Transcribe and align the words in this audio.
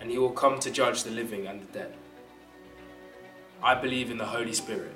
and 0.00 0.10
he 0.10 0.18
will 0.18 0.30
come 0.30 0.58
to 0.60 0.70
judge 0.70 1.02
the 1.02 1.10
living 1.10 1.46
and 1.46 1.60
the 1.60 1.72
dead. 1.72 1.94
I 3.62 3.74
believe 3.74 4.10
in 4.10 4.18
the 4.18 4.24
Holy 4.24 4.52
Spirit, 4.52 4.92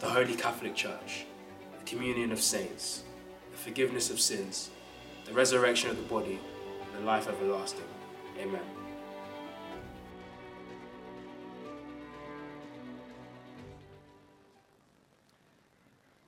the 0.00 0.08
Holy 0.08 0.34
Catholic 0.34 0.74
Church, 0.74 1.26
the 1.78 1.84
communion 1.84 2.30
of 2.32 2.40
saints, 2.40 3.02
the 3.50 3.56
forgiveness 3.56 4.10
of 4.10 4.20
sins, 4.20 4.70
the 5.24 5.32
resurrection 5.32 5.90
of 5.90 5.96
the 5.96 6.02
body, 6.04 6.38
and 6.84 7.02
the 7.02 7.06
life 7.06 7.28
everlasting. 7.28 7.82
Amen. 8.40 8.60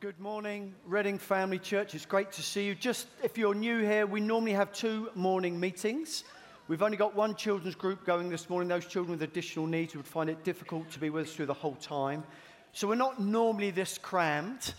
Good 0.01 0.21
morning, 0.21 0.75
Reading 0.87 1.19
Family 1.19 1.59
Church. 1.59 1.95
It's 1.95 2.07
great 2.07 2.31
to 2.33 2.43
see 2.43 2.65
you. 2.65 2.75
Just 2.75 3.09
if 3.23 3.37
you're 3.37 3.55
new 3.55 3.81
here, 3.81 4.07
we 4.07 4.21
normally 4.21 4.53
have 4.53 4.73
two 4.73 5.11
morning 5.15 5.59
meetings. 5.59 6.25
We've 6.69 6.83
only 6.83 6.99
got 6.99 7.15
one 7.17 7.35
children's 7.35 7.77
group 7.77 8.05
going 8.05 8.29
this 8.29 8.51
morning. 8.51 8.69
Those 8.69 8.85
children 8.85 9.13
with 9.13 9.23
additional 9.23 9.67
needs 9.67 9.97
would 9.97 10.07
find 10.07 10.29
it 10.29 10.45
difficult 10.45 10.91
to 10.91 10.99
be 10.99 11.09
with 11.09 11.29
us 11.29 11.35
through 11.35 11.47
the 11.47 11.55
whole 11.55 11.77
time. 11.77 12.25
So 12.75 12.87
we're 12.87 12.95
not 12.95 13.19
normally 13.19 13.71
this 13.71 13.97
crammed. 13.97 14.75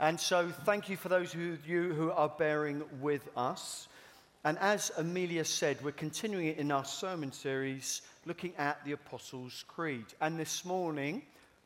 And 0.00 0.18
so 0.18 0.50
thank 0.64 0.88
you 0.88 0.96
for 0.96 1.08
those 1.08 1.34
of 1.34 1.68
you 1.68 1.92
who 1.94 2.10
are 2.10 2.28
bearing 2.28 2.82
with 3.00 3.22
us. 3.36 3.86
And 4.44 4.58
as 4.58 4.90
Amelia 4.96 5.44
said, 5.44 5.78
we're 5.84 5.92
continuing 5.92 6.48
it 6.48 6.58
in 6.58 6.72
our 6.72 6.84
sermon 6.84 7.30
series 7.30 8.02
looking 8.26 8.52
at 8.58 8.84
the 8.84 8.90
Apostles' 8.90 9.64
Creed. 9.68 10.06
And 10.20 10.40
this 10.40 10.64
morning, 10.64 11.22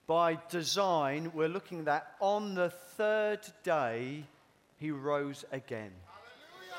by 0.06 0.38
design, 0.50 1.32
we're 1.32 1.48
looking 1.48 1.88
at 1.88 2.14
on 2.20 2.54
the 2.54 2.68
third 2.68 3.40
day, 3.64 4.24
he 4.78 4.90
rose 4.90 5.46
again. 5.50 5.92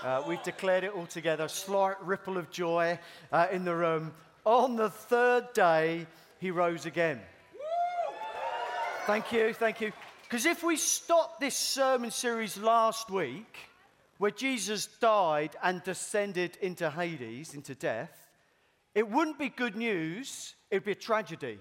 Uh, 0.04 0.22
we've 0.28 0.44
declared 0.44 0.84
it 0.84 0.92
all 0.92 1.06
together, 1.06 1.48
slight 1.48 1.96
ripple 2.04 2.38
of 2.38 2.52
joy 2.52 3.00
uh, 3.32 3.48
in 3.54 3.64
the 3.64 3.74
room. 3.74 4.12
On 4.44 4.76
the 4.76 4.90
third 4.90 5.54
day, 5.54 6.06
he 6.40 6.52
rose 6.52 6.86
again. 6.86 7.22
Thank 9.06 9.32
you, 9.32 9.54
thank 9.54 9.80
you. 9.80 9.94
Because 10.24 10.46
if 10.46 10.62
we 10.62 10.76
stopped 10.76 11.40
this 11.40 11.56
sermon 11.56 12.12
series 12.12 12.58
last 12.58 13.10
week, 13.10 13.56
where 14.18 14.32
Jesus 14.32 14.88
died 15.00 15.56
and 15.64 15.82
descended 15.84 16.58
into 16.62 16.90
Hades, 16.90 17.54
into 17.54 17.74
death, 17.74 18.12
it 18.96 19.10
wouldn't 19.10 19.40
be 19.40 19.48
good 19.48 19.78
news, 19.78 20.54
it'd 20.70 20.84
be 20.84 20.92
a 20.92 20.96
tragedy. 20.96 21.60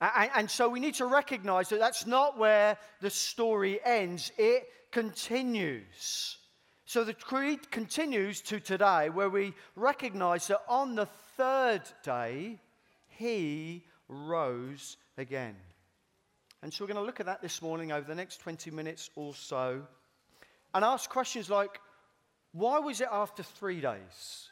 And, 0.00 0.30
and, 0.36 0.50
so 0.50 0.68
we 0.68 0.78
need 0.78 0.94
to 0.94 1.06
recognize 1.06 1.70
that 1.70 1.80
that's 1.80 2.06
not 2.06 2.38
where 2.38 2.78
the 3.00 3.10
story 3.10 3.80
ends, 3.84 4.30
it 4.38 4.68
continues. 4.92 6.36
So 6.90 7.04
the 7.04 7.14
creed 7.14 7.70
continues 7.70 8.40
to 8.40 8.58
today, 8.58 9.10
where 9.10 9.30
we 9.30 9.54
recognize 9.76 10.48
that 10.48 10.62
on 10.68 10.96
the 10.96 11.06
third 11.36 11.82
day, 12.02 12.58
he 13.10 13.84
rose 14.08 14.96
again. 15.16 15.54
And 16.64 16.74
so 16.74 16.82
we're 16.82 16.92
going 16.92 16.96
to 16.96 17.06
look 17.06 17.20
at 17.20 17.26
that 17.26 17.42
this 17.42 17.62
morning 17.62 17.92
over 17.92 18.08
the 18.08 18.16
next 18.16 18.38
20 18.38 18.72
minutes 18.72 19.08
or 19.14 19.36
so 19.36 19.82
and 20.74 20.84
ask 20.84 21.08
questions 21.08 21.48
like 21.48 21.80
why 22.50 22.80
was 22.80 23.00
it 23.00 23.08
after 23.12 23.44
three 23.44 23.80
days? 23.80 24.48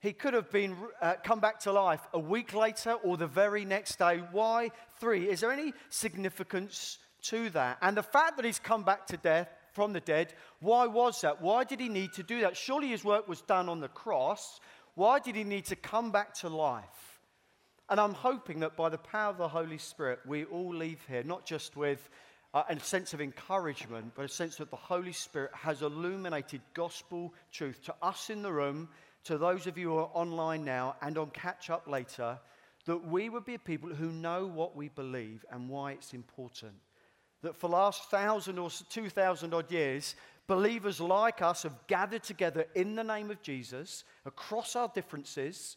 He 0.00 0.12
could 0.12 0.34
have 0.34 0.50
been 0.50 0.76
uh, 1.00 1.14
come 1.22 1.38
back 1.38 1.60
to 1.60 1.70
life 1.70 2.04
a 2.12 2.18
week 2.18 2.54
later 2.54 2.94
or 3.04 3.16
the 3.16 3.28
very 3.28 3.64
next 3.64 4.00
day. 4.00 4.20
Why 4.32 4.72
three? 4.98 5.28
Is 5.28 5.42
there 5.42 5.52
any 5.52 5.74
significance 5.90 6.98
to 7.22 7.50
that? 7.50 7.78
And 7.82 7.96
the 7.96 8.02
fact 8.02 8.34
that 8.34 8.44
he's 8.44 8.58
come 8.58 8.82
back 8.82 9.06
to 9.06 9.16
death 9.16 9.48
from 9.74 9.92
the 9.92 10.00
dead, 10.00 10.32
why 10.60 10.86
was 10.86 11.20
that? 11.20 11.42
Why 11.42 11.64
did 11.64 11.80
he 11.80 11.88
need 11.88 12.14
to 12.14 12.22
do 12.22 12.40
that? 12.40 12.56
Surely 12.56 12.88
his 12.88 13.04
work 13.04 13.28
was 13.28 13.42
done 13.42 13.68
on 13.68 13.80
the 13.80 13.88
cross. 13.88 14.60
Why 14.94 15.18
did 15.18 15.36
he 15.36 15.44
need 15.44 15.66
to 15.66 15.76
come 15.76 16.10
back 16.12 16.34
to 16.34 16.48
life? 16.48 17.20
And 17.90 18.00
I'm 18.00 18.14
hoping 18.14 18.60
that 18.60 18.76
by 18.76 18.88
the 18.88 18.98
power 18.98 19.30
of 19.30 19.36
the 19.36 19.48
Holy 19.48 19.78
Spirit, 19.78 20.20
we 20.26 20.44
all 20.44 20.74
leave 20.74 21.04
here 21.06 21.22
not 21.22 21.44
just 21.44 21.76
with 21.76 22.08
uh, 22.54 22.62
a 22.68 22.80
sense 22.80 23.12
of 23.12 23.20
encouragement, 23.20 24.12
but 24.14 24.24
a 24.24 24.28
sense 24.28 24.56
that 24.56 24.70
the 24.70 24.76
Holy 24.76 25.12
Spirit 25.12 25.50
has 25.54 25.82
illuminated 25.82 26.62
gospel 26.72 27.34
truth 27.52 27.82
to 27.82 27.94
us 28.00 28.30
in 28.30 28.42
the 28.42 28.52
room 28.52 28.88
to 29.24 29.36
those 29.36 29.66
of 29.66 29.76
you 29.76 29.90
who 29.90 29.96
are 29.96 30.10
online 30.14 30.64
now 30.64 30.96
and 31.02 31.18
on 31.18 31.30
catch 31.30 31.68
up 31.68 31.88
later 31.88 32.38
that 32.86 33.06
we 33.06 33.28
would 33.28 33.44
be 33.44 33.58
people 33.58 33.88
who 33.88 34.12
know 34.12 34.46
what 34.46 34.76
we 34.76 34.88
believe 34.88 35.44
and 35.50 35.68
why 35.68 35.92
it's 35.92 36.12
important. 36.12 36.74
That 37.44 37.56
for 37.56 37.68
the 37.68 37.76
last 37.76 38.10
thousand 38.10 38.58
or 38.58 38.70
two 38.88 39.10
thousand 39.10 39.52
odd 39.52 39.70
years, 39.70 40.14
believers 40.46 40.98
like 40.98 41.42
us 41.42 41.64
have 41.64 41.86
gathered 41.88 42.22
together 42.22 42.66
in 42.74 42.96
the 42.96 43.04
name 43.04 43.30
of 43.30 43.42
Jesus 43.42 44.04
across 44.24 44.74
our 44.74 44.90
differences, 44.94 45.76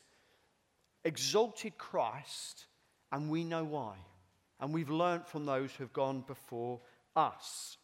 exalted 1.03 1.78
Christ, 1.78 2.67
and 3.11 3.29
we 3.29 3.44
know 3.44 3.66
why. 3.66 3.95
And 4.61 4.73
we've 4.73 4.89
learned 4.89 5.28
from 5.28 5.45
those 5.45 5.73
who 5.73 5.83
have 5.83 5.91
gone 5.91 6.23
before 6.25 6.79
us. 7.17 7.78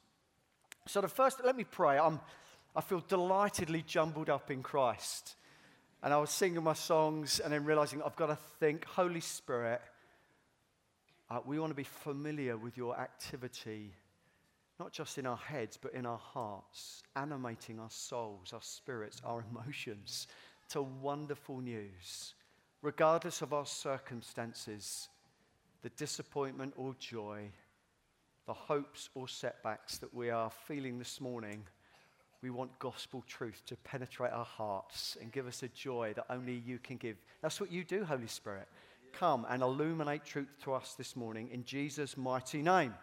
So, 0.88 1.01
the 1.01 1.09
first, 1.09 1.41
let 1.44 1.57
me 1.57 1.65
pray. 1.65 2.00
I'm, 2.00 2.21
I 2.73 2.79
feel 2.79 3.03
delightedly 3.05 3.83
jumbled 3.85 4.29
up 4.29 4.50
in 4.50 4.63
Christ. 4.63 5.35
And 6.01 6.13
I 6.13 6.17
was 6.17 6.29
singing 6.29 6.63
my 6.63 6.73
songs 6.73 7.41
and 7.41 7.51
then 7.51 7.65
realizing 7.65 8.01
I've 8.01 8.15
got 8.15 8.27
to 8.27 8.38
think, 8.61 8.85
Holy 8.85 9.19
Spirit, 9.19 9.81
uh, 11.33 11.39
we 11.45 11.59
want 11.59 11.71
to 11.71 11.75
be 11.75 11.83
familiar 11.83 12.57
with 12.57 12.77
your 12.77 12.99
activity, 12.99 13.91
not 14.79 14.91
just 14.91 15.17
in 15.17 15.25
our 15.25 15.38
heads, 15.38 15.79
but 15.81 15.91
in 15.94 16.05
our 16.05 16.19
hearts, 16.19 17.01
animating 17.16 17.79
our 17.79 17.89
souls, 17.89 18.53
our 18.53 18.61
spirits, 18.61 19.19
our 19.25 19.44
emotions 19.51 20.27
to 20.69 20.83
wonderful 20.83 21.59
news, 21.59 22.35
regardless 22.83 23.41
of 23.41 23.51
our 23.51 23.66
circumstances, 23.66 25.09
the 25.81 25.89
disappointment 25.89 26.71
or 26.77 26.95
joy, 26.99 27.50
the 28.45 28.53
hopes 28.53 29.09
or 29.15 29.27
setbacks 29.27 29.97
that 29.97 30.13
we 30.13 30.29
are 30.29 30.51
feeling 30.67 31.00
this 31.00 31.19
morning. 31.19 31.63
We 32.44 32.51
want 32.51 32.77
gospel 32.77 33.23
truth 33.25 33.63
to 33.67 33.75
penetrate 33.77 34.33
our 34.33 34.45
hearts 34.45 35.17
and 35.19 35.31
give 35.31 35.47
us 35.47 35.63
a 35.63 35.67
joy 35.69 36.13
that 36.15 36.25
only 36.29 36.61
you 36.63 36.77
can 36.77 36.97
give. 36.97 37.17
That's 37.41 37.59
what 37.59 37.71
you 37.71 37.83
do, 37.83 38.03
Holy 38.03 38.27
Spirit. 38.27 38.67
Come 39.13 39.46
and 39.50 39.62
illuminate 39.62 40.25
truth 40.25 40.50
to 40.63 40.74
us 40.74 40.96
this 40.97 41.16
morning 41.16 41.50
in 41.51 41.63
Jesus' 41.63 42.18
mighty 42.18 42.62
name. 42.62 42.94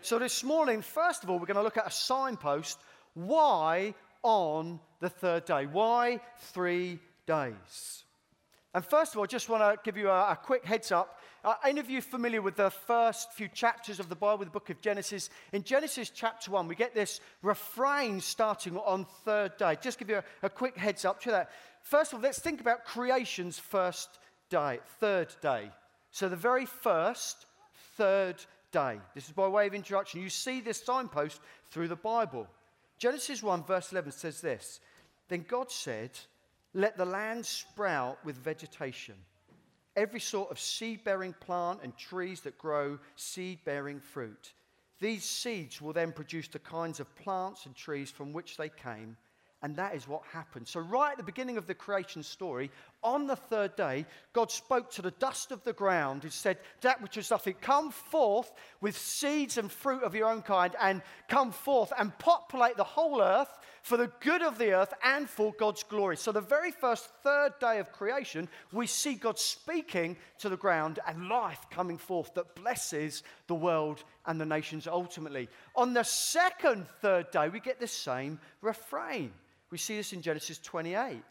So, 0.00 0.18
this 0.18 0.42
morning, 0.42 0.82
first 0.82 1.22
of 1.22 1.30
all, 1.30 1.38
we're 1.38 1.46
going 1.46 1.56
to 1.56 1.62
look 1.62 1.76
at 1.76 1.86
a 1.86 1.90
signpost. 1.90 2.78
Why 3.14 3.94
on 4.22 4.80
the 5.00 5.10
third 5.10 5.44
day? 5.44 5.66
Why 5.66 6.20
three 6.52 6.98
days? 7.26 8.04
And 8.74 8.84
first 8.84 9.12
of 9.12 9.18
all, 9.18 9.24
I 9.24 9.26
just 9.26 9.48
want 9.48 9.62
to 9.62 9.78
give 9.84 9.96
you 9.96 10.08
a, 10.08 10.32
a 10.32 10.38
quick 10.42 10.64
heads 10.64 10.90
up 10.90 11.20
are 11.44 11.58
any 11.62 11.78
of 11.78 11.90
you 11.90 12.00
familiar 12.00 12.40
with 12.40 12.56
the 12.56 12.70
first 12.70 13.30
few 13.34 13.48
chapters 13.48 14.00
of 14.00 14.08
the 14.08 14.16
Bible, 14.16 14.46
the 14.46 14.50
book 14.50 14.70
of 14.70 14.80
Genesis? 14.80 15.28
In 15.52 15.62
Genesis 15.62 16.08
chapter 16.08 16.50
1, 16.50 16.66
we 16.66 16.74
get 16.74 16.94
this 16.94 17.20
refrain 17.42 18.22
starting 18.22 18.78
on 18.78 19.04
third 19.26 19.54
day. 19.58 19.76
Just 19.82 19.98
give 19.98 20.08
you 20.08 20.16
a, 20.16 20.24
a 20.46 20.48
quick 20.48 20.74
heads 20.78 21.04
up 21.04 21.20
to 21.20 21.30
that. 21.32 21.50
First 21.82 22.14
of 22.14 22.16
all, 22.16 22.22
let's 22.22 22.38
think 22.38 22.62
about 22.62 22.86
creation's 22.86 23.58
first 23.58 24.08
day, 24.54 24.78
third 25.00 25.34
day. 25.42 25.70
So 26.10 26.28
the 26.28 26.36
very 26.36 26.66
first, 26.66 27.46
third 27.96 28.36
day. 28.70 28.98
This 29.14 29.26
is 29.26 29.32
by 29.32 29.48
way 29.48 29.66
of 29.66 29.74
introduction. 29.74 30.20
You 30.20 30.28
see 30.28 30.60
this 30.60 30.82
signpost 30.82 31.40
through 31.70 31.88
the 31.88 31.96
Bible. 31.96 32.46
Genesis 32.98 33.42
1, 33.42 33.64
verse 33.64 33.90
11 33.90 34.12
says 34.12 34.40
this 34.40 34.80
Then 35.28 35.44
God 35.48 35.72
said, 35.72 36.10
Let 36.72 36.96
the 36.96 37.04
land 37.04 37.44
sprout 37.44 38.24
with 38.24 38.36
vegetation 38.36 39.16
every 39.96 40.20
sort 40.20 40.50
of 40.50 40.58
seed 40.58 41.04
bearing 41.04 41.34
plant 41.40 41.80
and 41.82 41.96
trees 41.96 42.40
that 42.40 42.58
grow 42.58 42.98
seed 43.16 43.58
bearing 43.64 44.00
fruit. 44.00 44.52
These 45.00 45.24
seeds 45.24 45.80
will 45.80 45.92
then 45.92 46.12
produce 46.12 46.48
the 46.48 46.58
kinds 46.58 47.00
of 47.00 47.14
plants 47.16 47.66
and 47.66 47.74
trees 47.74 48.10
from 48.10 48.32
which 48.32 48.56
they 48.56 48.68
came, 48.68 49.16
And 49.64 49.76
that 49.76 49.94
is 49.94 50.06
what 50.06 50.20
happened. 50.30 50.68
So, 50.68 50.78
right 50.78 51.12
at 51.12 51.16
the 51.16 51.22
beginning 51.22 51.56
of 51.56 51.66
the 51.66 51.72
creation 51.72 52.22
story, 52.22 52.70
on 53.02 53.26
the 53.26 53.34
third 53.34 53.74
day, 53.76 54.04
God 54.34 54.50
spoke 54.50 54.90
to 54.90 55.00
the 55.00 55.12
dust 55.12 55.52
of 55.52 55.64
the 55.64 55.72
ground. 55.72 56.22
He 56.22 56.28
said, 56.28 56.58
That 56.82 57.00
which 57.00 57.16
is 57.16 57.30
nothing, 57.30 57.54
come 57.62 57.90
forth 57.90 58.52
with 58.82 58.94
seeds 58.94 59.56
and 59.56 59.72
fruit 59.72 60.02
of 60.02 60.14
your 60.14 60.28
own 60.28 60.42
kind, 60.42 60.76
and 60.78 61.00
come 61.28 61.50
forth 61.50 61.94
and 61.98 62.16
populate 62.18 62.76
the 62.76 62.84
whole 62.84 63.22
earth 63.22 63.48
for 63.80 63.96
the 63.96 64.12
good 64.20 64.42
of 64.42 64.58
the 64.58 64.74
earth 64.74 64.92
and 65.02 65.30
for 65.30 65.54
God's 65.54 65.82
glory. 65.82 66.18
So, 66.18 66.30
the 66.30 66.42
very 66.42 66.70
first 66.70 67.08
third 67.22 67.52
day 67.58 67.78
of 67.78 67.90
creation, 67.90 68.50
we 68.70 68.86
see 68.86 69.14
God 69.14 69.38
speaking 69.38 70.18
to 70.40 70.50
the 70.50 70.58
ground 70.58 70.98
and 71.08 71.30
life 71.30 71.64
coming 71.70 71.96
forth 71.96 72.34
that 72.34 72.54
blesses 72.54 73.22
the 73.46 73.54
world 73.54 74.04
and 74.26 74.38
the 74.38 74.44
nations 74.44 74.86
ultimately. 74.86 75.48
On 75.74 75.94
the 75.94 76.02
second 76.02 76.86
third 77.00 77.30
day, 77.30 77.48
we 77.48 77.60
get 77.60 77.80
the 77.80 77.88
same 77.88 78.38
refrain. 78.60 79.32
We 79.70 79.78
see 79.78 79.96
this 79.96 80.12
in 80.12 80.22
Genesis 80.22 80.58
28. 80.58 81.22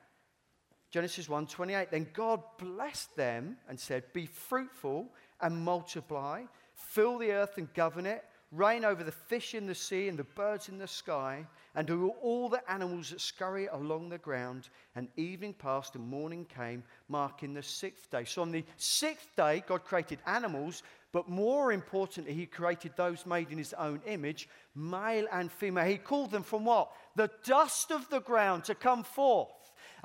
Genesis 0.92 1.28
1:28 1.28 1.90
Then 1.90 2.08
God 2.14 2.44
blessed 2.58 3.16
them 3.16 3.58
and 3.68 3.80
said, 3.80 4.14
"Be 4.14 4.28
fruitful 4.28 5.12
and 5.42 5.66
multiply, 5.66 6.46
fill 6.76 7.18
the 7.18 7.32
earth 7.32 7.58
and 7.58 7.74
govern 7.74 8.06
it, 8.06 8.24
reign 8.54 8.86
over 8.86 9.04
the 9.04 9.12
fish 9.12 9.56
in 9.56 9.66
the 9.66 9.76
sea 9.76 10.08
and 10.08 10.18
the 10.18 10.24
birds 10.24 10.70
in 10.70 10.78
the 10.78 10.88
sky, 10.88 11.46
and 11.76 11.90
over 11.90 12.08
all 12.22 12.50
the 12.50 12.72
animals 12.72 13.10
that 13.10 13.20
scurry 13.20 13.68
along 13.68 14.10
the 14.10 14.18
ground." 14.18 14.70
And 14.96 15.10
evening 15.18 15.54
passed 15.54 15.96
and 15.96 16.08
morning 16.08 16.46
came, 16.46 16.84
marking 17.08 17.54
the 17.54 17.64
sixth 17.64 18.10
day. 18.12 18.26
So 18.26 18.42
on 18.42 18.52
the 18.52 18.64
sixth 18.78 19.36
day, 19.36 19.64
God 19.68 19.84
created 19.84 20.20
animals, 20.26 20.84
but 21.12 21.28
more 21.28 21.72
importantly, 21.72 22.34
He 22.34 22.46
created 22.46 22.96
those 22.96 23.26
made 23.26 23.52
in 23.52 23.58
His 23.58 23.74
own 23.74 24.02
image, 24.06 24.48
male 24.76 25.28
and 25.32 25.52
female. 25.52 25.86
He 25.86 25.98
called 25.98 26.32
them 26.32 26.44
from 26.44 26.66
what? 26.66 26.92
the 27.16 27.30
dust 27.44 27.92
of 27.92 28.10
the 28.10 28.22
ground 28.22 28.66
to 28.66 28.76
come 28.76 29.04
forth. 29.04 29.50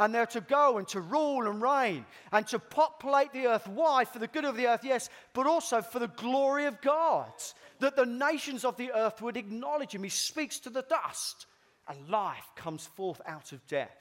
And 0.01 0.15
they're 0.15 0.27
to 0.27 0.41
go 0.41 0.79
and 0.79 0.87
to 0.89 1.01
rule 1.01 1.49
and 1.49 1.61
reign 1.61 2.07
and 2.31 2.47
to 2.49 2.61
populate 2.61 3.33
the 3.33 3.49
earth. 3.49 3.67
Why? 3.67 4.05
For 4.05 4.21
the 4.21 4.29
good 4.29 4.45
of 4.45 4.57
the 4.57 4.69
earth, 4.69 4.85
yes, 4.85 5.11
but 5.33 5.47
also 5.47 5.83
for 5.83 5.99
the 5.99 6.07
glory 6.07 6.67
of 6.67 6.81
God. 6.81 7.33
That 7.81 7.97
the 7.97 8.07
nations 8.07 8.65
of 8.65 8.77
the 8.77 8.93
earth 8.93 9.23
would 9.23 9.37
acknowledge 9.37 9.95
him. 9.95 10.03
He 10.03 10.09
speaks 10.09 10.59
to 10.61 10.71
the 10.71 10.83
dust, 10.83 11.47
and 11.89 12.09
life 12.09 12.51
comes 12.57 12.87
forth 12.87 13.21
out 13.27 13.53
of 13.53 13.67
death. 13.67 13.97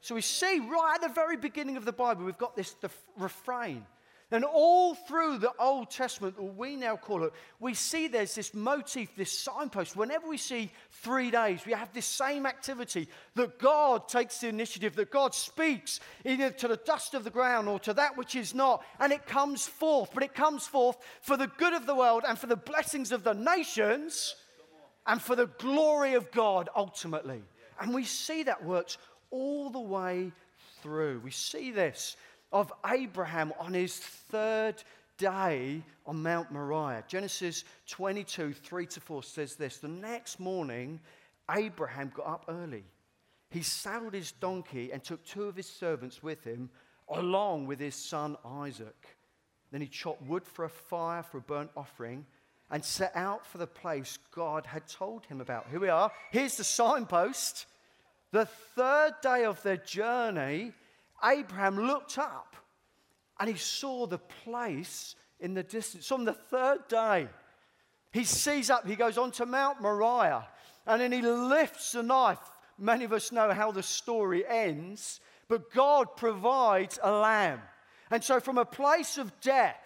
So 0.00 0.14
we 0.14 0.20
see 0.22 0.60
right 0.60 0.94
at 0.94 1.02
the 1.02 1.14
very 1.14 1.36
beginning 1.36 1.76
of 1.76 1.84
the 1.84 1.92
Bible, 1.92 2.24
we've 2.24 2.38
got 2.38 2.56
this 2.56 2.72
the 2.74 2.90
refrain 3.18 3.84
and 4.30 4.44
all 4.44 4.94
through 4.94 5.38
the 5.38 5.52
Old 5.58 5.90
Testament, 5.90 6.36
or 6.38 6.48
we 6.48 6.76
now 6.76 6.96
call 6.96 7.24
it, 7.24 7.32
we 7.58 7.74
see 7.74 8.06
there's 8.06 8.34
this 8.34 8.54
motif, 8.54 9.14
this 9.16 9.36
signpost. 9.36 9.96
Whenever 9.96 10.28
we 10.28 10.36
see 10.36 10.70
three 10.90 11.30
days, 11.30 11.66
we 11.66 11.72
have 11.72 11.92
this 11.92 12.06
same 12.06 12.46
activity 12.46 13.08
that 13.34 13.58
God 13.58 14.08
takes 14.08 14.38
the 14.38 14.48
initiative, 14.48 14.94
that 14.96 15.10
God 15.10 15.34
speaks 15.34 15.98
either 16.24 16.50
to 16.50 16.68
the 16.68 16.76
dust 16.76 17.14
of 17.14 17.24
the 17.24 17.30
ground 17.30 17.68
or 17.68 17.80
to 17.80 17.94
that 17.94 18.16
which 18.16 18.36
is 18.36 18.54
not, 18.54 18.84
and 19.00 19.12
it 19.12 19.26
comes 19.26 19.66
forth. 19.66 20.10
But 20.14 20.22
it 20.22 20.34
comes 20.34 20.66
forth 20.66 20.98
for 21.22 21.36
the 21.36 21.48
good 21.48 21.72
of 21.72 21.86
the 21.86 21.94
world 21.94 22.22
and 22.26 22.38
for 22.38 22.46
the 22.46 22.56
blessings 22.56 23.10
of 23.10 23.24
the 23.24 23.34
nations 23.34 24.36
and 25.06 25.20
for 25.20 25.34
the 25.34 25.46
glory 25.46 26.14
of 26.14 26.30
God 26.30 26.68
ultimately. 26.76 27.42
And 27.80 27.92
we 27.92 28.04
see 28.04 28.44
that 28.44 28.64
works 28.64 28.98
all 29.30 29.70
the 29.70 29.80
way 29.80 30.32
through. 30.82 31.20
We 31.24 31.30
see 31.30 31.70
this 31.70 32.16
of 32.52 32.72
Abraham 32.86 33.52
on 33.58 33.74
his 33.74 33.96
third 33.96 34.82
day 35.18 35.82
on 36.06 36.22
Mount 36.22 36.50
Moriah. 36.50 37.04
Genesis 37.06 37.64
22, 37.88 38.52
3 38.52 38.86
to 38.86 39.00
4 39.00 39.22
says 39.22 39.56
this 39.56 39.78
The 39.78 39.88
next 39.88 40.40
morning, 40.40 41.00
Abraham 41.50 42.12
got 42.14 42.26
up 42.26 42.44
early. 42.48 42.84
He 43.50 43.62
saddled 43.62 44.14
his 44.14 44.32
donkey 44.32 44.92
and 44.92 45.02
took 45.02 45.24
two 45.24 45.44
of 45.44 45.56
his 45.56 45.68
servants 45.68 46.22
with 46.22 46.44
him, 46.44 46.70
along 47.08 47.66
with 47.66 47.80
his 47.80 47.94
son 47.94 48.36
Isaac. 48.44 49.16
Then 49.72 49.80
he 49.80 49.88
chopped 49.88 50.22
wood 50.22 50.44
for 50.44 50.64
a 50.64 50.68
fire 50.68 51.22
for 51.22 51.38
a 51.38 51.42
burnt 51.42 51.70
offering 51.76 52.26
and 52.70 52.84
set 52.84 53.14
out 53.16 53.44
for 53.44 53.58
the 53.58 53.66
place 53.66 54.18
God 54.32 54.66
had 54.66 54.86
told 54.86 55.26
him 55.26 55.40
about. 55.40 55.66
Here 55.70 55.80
we 55.80 55.88
are. 55.88 56.10
Here's 56.30 56.56
the 56.56 56.64
signpost. 56.64 57.66
The 58.30 58.46
third 58.46 59.14
day 59.22 59.44
of 59.44 59.60
their 59.62 59.76
journey, 59.76 60.72
Abraham 61.24 61.86
looked 61.86 62.18
up 62.18 62.56
and 63.38 63.48
he 63.48 63.56
saw 63.56 64.06
the 64.06 64.18
place 64.18 65.14
in 65.40 65.54
the 65.54 65.62
distance. 65.62 66.12
On 66.12 66.24
the 66.24 66.32
third 66.32 66.86
day, 66.88 67.28
he 68.12 68.24
sees 68.24 68.70
up, 68.70 68.86
he 68.86 68.96
goes 68.96 69.18
on 69.18 69.30
to 69.32 69.46
Mount 69.46 69.80
Moriah, 69.80 70.46
and 70.86 71.00
then 71.00 71.12
he 71.12 71.22
lifts 71.22 71.92
the 71.92 72.02
knife. 72.02 72.38
Many 72.78 73.04
of 73.04 73.12
us 73.12 73.32
know 73.32 73.52
how 73.52 73.72
the 73.72 73.82
story 73.82 74.44
ends, 74.46 75.20
but 75.48 75.72
God 75.72 76.16
provides 76.16 76.98
a 77.02 77.12
lamb. 77.12 77.60
And 78.10 78.24
so, 78.24 78.40
from 78.40 78.58
a 78.58 78.64
place 78.64 79.18
of 79.18 79.40
death, 79.40 79.76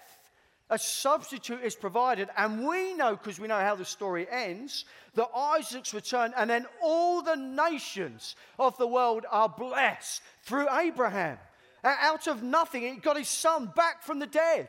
a 0.74 0.78
substitute 0.78 1.62
is 1.62 1.76
provided, 1.76 2.28
and 2.36 2.66
we 2.66 2.94
know, 2.94 3.14
because 3.14 3.38
we 3.38 3.46
know 3.46 3.60
how 3.60 3.76
the 3.76 3.84
story 3.84 4.26
ends, 4.28 4.84
that 5.14 5.28
Isaac's 5.34 5.94
return, 5.94 6.34
and 6.36 6.50
then 6.50 6.66
all 6.82 7.22
the 7.22 7.36
nations 7.36 8.34
of 8.58 8.76
the 8.76 8.86
world 8.86 9.24
are 9.30 9.48
blessed 9.48 10.20
through 10.42 10.66
Abraham. 10.76 11.38
Out 11.84 12.26
of 12.26 12.42
nothing, 12.42 12.82
he 12.82 12.96
got 12.96 13.16
his 13.16 13.28
son 13.28 13.70
back 13.76 14.02
from 14.02 14.18
the 14.18 14.26
dead. 14.26 14.68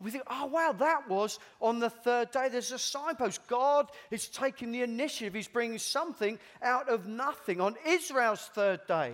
We 0.00 0.10
think, 0.10 0.24
oh, 0.30 0.46
wow, 0.46 0.72
that 0.78 1.08
was 1.10 1.38
on 1.60 1.78
the 1.78 1.90
third 1.90 2.30
day. 2.30 2.48
There's 2.48 2.72
a 2.72 2.78
signpost. 2.78 3.46
God 3.48 3.90
is 4.10 4.28
taking 4.28 4.72
the 4.72 4.82
initiative. 4.82 5.34
He's 5.34 5.48
bringing 5.48 5.78
something 5.78 6.38
out 6.62 6.88
of 6.88 7.06
nothing. 7.06 7.60
On 7.60 7.74
Israel's 7.84 8.48
third 8.54 8.80
day, 8.86 9.12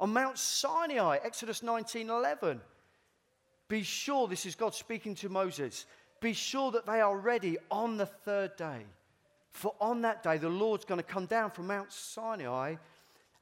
on 0.00 0.12
Mount 0.12 0.38
Sinai, 0.38 1.18
Exodus 1.22 1.62
19 1.62 2.10
11. 2.10 2.60
Be 3.72 3.84
sure, 3.84 4.28
this 4.28 4.44
is 4.44 4.54
God 4.54 4.74
speaking 4.74 5.14
to 5.14 5.30
Moses, 5.30 5.86
be 6.20 6.34
sure 6.34 6.70
that 6.72 6.84
they 6.84 7.00
are 7.00 7.16
ready 7.16 7.56
on 7.70 7.96
the 7.96 8.04
third 8.04 8.54
day. 8.56 8.84
For 9.50 9.74
on 9.80 10.02
that 10.02 10.22
day, 10.22 10.36
the 10.36 10.50
Lord's 10.50 10.84
going 10.84 11.00
to 11.00 11.02
come 11.02 11.24
down 11.24 11.50
from 11.52 11.68
Mount 11.68 11.90
Sinai 11.90 12.74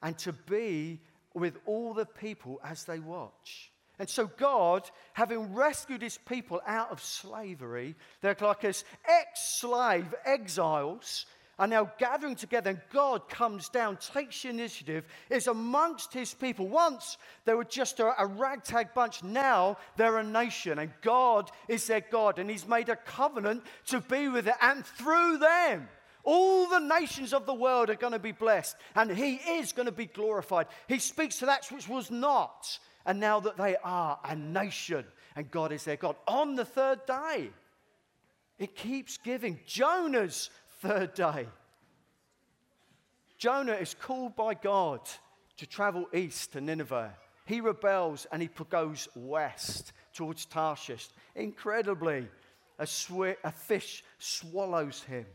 and 0.00 0.16
to 0.18 0.32
be 0.32 1.00
with 1.34 1.58
all 1.66 1.94
the 1.94 2.06
people 2.06 2.60
as 2.62 2.84
they 2.84 3.00
watch. 3.00 3.72
And 3.98 4.08
so, 4.08 4.28
God, 4.28 4.88
having 5.14 5.52
rescued 5.52 6.00
his 6.00 6.18
people 6.18 6.60
out 6.64 6.92
of 6.92 7.02
slavery, 7.02 7.96
they're 8.20 8.36
like 8.40 8.64
us 8.64 8.84
ex 9.08 9.58
slave 9.58 10.14
exiles 10.24 11.26
are 11.60 11.66
now 11.66 11.92
gathering 11.98 12.34
together, 12.34 12.70
and 12.70 12.80
God 12.90 13.28
comes 13.28 13.68
down, 13.68 13.98
takes 13.98 14.42
the 14.42 14.48
initiative, 14.48 15.04
is 15.28 15.46
amongst 15.46 16.10
his 16.10 16.32
people. 16.32 16.66
Once 16.66 17.18
they 17.44 17.52
were 17.52 17.64
just 17.64 18.00
a, 18.00 18.14
a, 18.18 18.26
ragtag 18.26 18.94
bunch, 18.94 19.22
now 19.22 19.76
they're 19.98 20.16
a 20.16 20.24
nation, 20.24 20.78
and 20.78 20.90
God 21.02 21.50
is 21.68 21.86
their 21.86 22.00
God, 22.00 22.38
and 22.38 22.48
he's 22.48 22.66
made 22.66 22.88
a 22.88 22.96
covenant 22.96 23.62
to 23.88 24.00
be 24.00 24.28
with 24.28 24.48
it, 24.48 24.54
and 24.62 24.86
through 24.86 25.36
them. 25.36 25.86
All 26.24 26.66
the 26.66 26.78
nations 26.78 27.34
of 27.34 27.44
the 27.44 27.54
world 27.54 27.90
are 27.90 27.94
going 27.94 28.14
to 28.14 28.18
be 28.18 28.32
blessed, 28.32 28.76
and 28.94 29.10
he 29.10 29.34
is 29.34 29.72
going 29.72 29.86
to 29.86 29.92
be 29.92 30.06
glorified. 30.06 30.66
He 30.88 30.98
speaks 30.98 31.40
to 31.40 31.46
that 31.46 31.66
which 31.70 31.90
was 31.90 32.10
not, 32.10 32.78
and 33.04 33.20
now 33.20 33.38
that 33.40 33.58
they 33.58 33.76
are 33.84 34.18
a 34.24 34.34
nation, 34.34 35.04
and 35.36 35.50
God 35.50 35.72
is 35.72 35.84
their 35.84 35.96
God. 35.96 36.16
On 36.26 36.56
the 36.56 36.64
third 36.64 37.04
day, 37.04 37.50
it 38.58 38.74
keeps 38.74 39.18
giving. 39.18 39.60
Jonah's 39.66 40.48
third 40.80 41.14
day. 41.14 41.46
Jonah 43.38 43.72
is 43.72 43.94
called 43.94 44.36
by 44.36 44.54
God 44.54 45.00
to 45.56 45.66
travel 45.66 46.06
east 46.12 46.52
to 46.52 46.60
Nineveh. 46.60 47.14
He 47.46 47.60
rebels 47.60 48.26
and 48.30 48.42
he 48.42 48.50
goes 48.68 49.08
west 49.14 49.92
towards 50.14 50.44
Tarshish. 50.46 51.08
Incredibly, 51.34 52.28
a, 52.78 52.86
sw- 52.86 53.38
a 53.42 53.52
fish 53.52 54.04
swallows 54.18 55.02
him. 55.02 55.26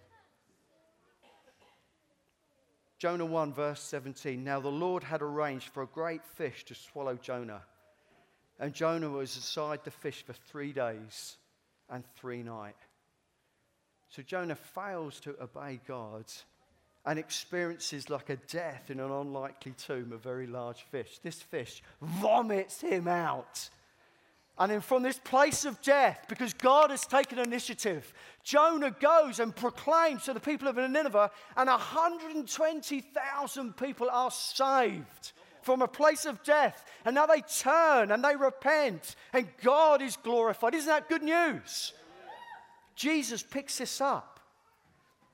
Jonah 2.97 3.25
1, 3.25 3.53
verse 3.53 3.81
17. 3.81 4.43
Now 4.43 4.59
the 4.59 4.69
Lord 4.69 5.03
had 5.03 5.21
arranged 5.21 5.69
for 5.69 5.83
a 5.83 5.87
great 5.87 6.25
fish 6.25 6.63
to 6.65 6.75
swallow 6.75 7.15
Jonah. 7.15 7.61
And 8.59 8.73
Jonah 8.73 9.09
was 9.09 9.35
aside 9.35 9.81
the 9.83 9.91
fish 9.91 10.23
for 10.25 10.33
three 10.33 10.71
days 10.71 11.37
and 11.89 12.03
three 12.15 12.41
nights. 12.41 12.84
So 14.15 14.21
Jonah 14.21 14.55
fails 14.55 15.19
to 15.21 15.35
obey 15.41 15.79
God 15.85 16.25
and 17.05 17.19
experiences 17.19 18.09
like 18.09 18.29
a 18.29 18.37
death 18.37 18.89
in 18.89 19.01
an 19.01 19.11
unlikely 19.11 19.73
tomb, 19.73 20.13
a 20.13 20.17
very 20.17 20.47
large 20.47 20.83
fish. 20.83 21.19
This 21.21 21.41
fish 21.41 21.83
vomits 22.01 22.79
him 22.79 23.09
out. 23.09 23.69
And 24.57 24.71
then 24.71 24.79
from 24.79 25.03
this 25.03 25.19
place 25.19 25.65
of 25.65 25.81
death, 25.81 26.27
because 26.29 26.53
God 26.53 26.91
has 26.91 27.05
taken 27.05 27.39
initiative, 27.39 28.13
Jonah 28.41 28.91
goes 28.91 29.41
and 29.41 29.53
proclaims 29.53 30.23
to 30.23 30.33
the 30.33 30.39
people 30.39 30.69
of 30.69 30.77
Nineveh, 30.77 31.29
and 31.57 31.67
120,000 31.67 33.75
people 33.75 34.09
are 34.09 34.31
saved 34.31 35.33
from 35.61 35.81
a 35.81 35.89
place 35.89 36.25
of 36.25 36.41
death. 36.43 36.85
And 37.03 37.15
now 37.15 37.25
they 37.25 37.41
turn 37.41 38.11
and 38.11 38.23
they 38.23 38.37
repent, 38.37 39.17
and 39.33 39.49
God 39.61 40.01
is 40.01 40.15
glorified. 40.15 40.73
Isn't 40.73 40.87
that 40.87 41.09
good 41.09 41.23
news? 41.23 41.91
Jesus 42.95 43.43
picks 43.43 43.77
this 43.77 44.01
up. 44.01 44.39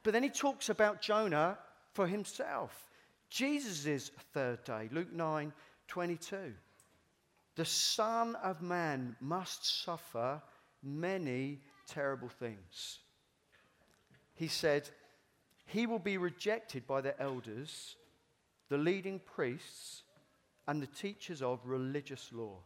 But 0.03 0.13
then 0.13 0.23
he 0.23 0.29
talks 0.29 0.69
about 0.69 1.01
Jonah 1.01 1.57
for 1.93 2.07
himself. 2.07 2.89
Jesus' 3.29 4.11
third 4.33 4.63
day, 4.63 4.89
Luke 4.91 5.13
9 5.13 5.53
22. 5.87 6.53
The 7.55 7.65
Son 7.65 8.35
of 8.37 8.61
Man 8.61 9.15
must 9.19 9.83
suffer 9.83 10.41
many 10.81 11.59
terrible 11.87 12.29
things. 12.29 12.99
He 14.33 14.47
said, 14.47 14.89
He 15.65 15.85
will 15.85 15.99
be 15.99 16.17
rejected 16.17 16.87
by 16.87 17.01
the 17.01 17.19
elders, 17.21 17.97
the 18.69 18.77
leading 18.77 19.19
priests, 19.19 20.03
and 20.67 20.81
the 20.81 20.87
teachers 20.87 21.41
of 21.41 21.59
religious 21.65 22.31
law. 22.31 22.57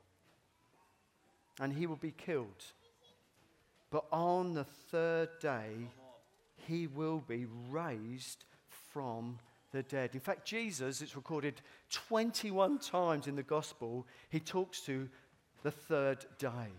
And 1.59 1.73
he 1.73 1.87
will 1.87 1.95
be 1.95 2.11
killed. 2.11 2.63
But 3.91 4.05
on 4.11 4.53
the 4.53 4.63
third 4.63 5.29
day, 5.39 5.89
he 6.67 6.87
will 6.87 7.19
be 7.19 7.45
raised 7.69 8.45
from 8.91 9.37
the 9.71 9.83
dead. 9.83 10.11
In 10.13 10.19
fact, 10.19 10.45
Jesus, 10.45 11.01
it's 11.01 11.15
recorded 11.15 11.61
21 11.91 12.79
times 12.79 13.27
in 13.27 13.35
the 13.35 13.43
gospel, 13.43 14.07
he 14.29 14.39
talks 14.39 14.81
to 14.81 15.09
the 15.63 15.71
third 15.71 16.25
day. 16.39 16.71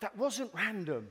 That 0.00 0.16
wasn't 0.16 0.50
random 0.54 1.08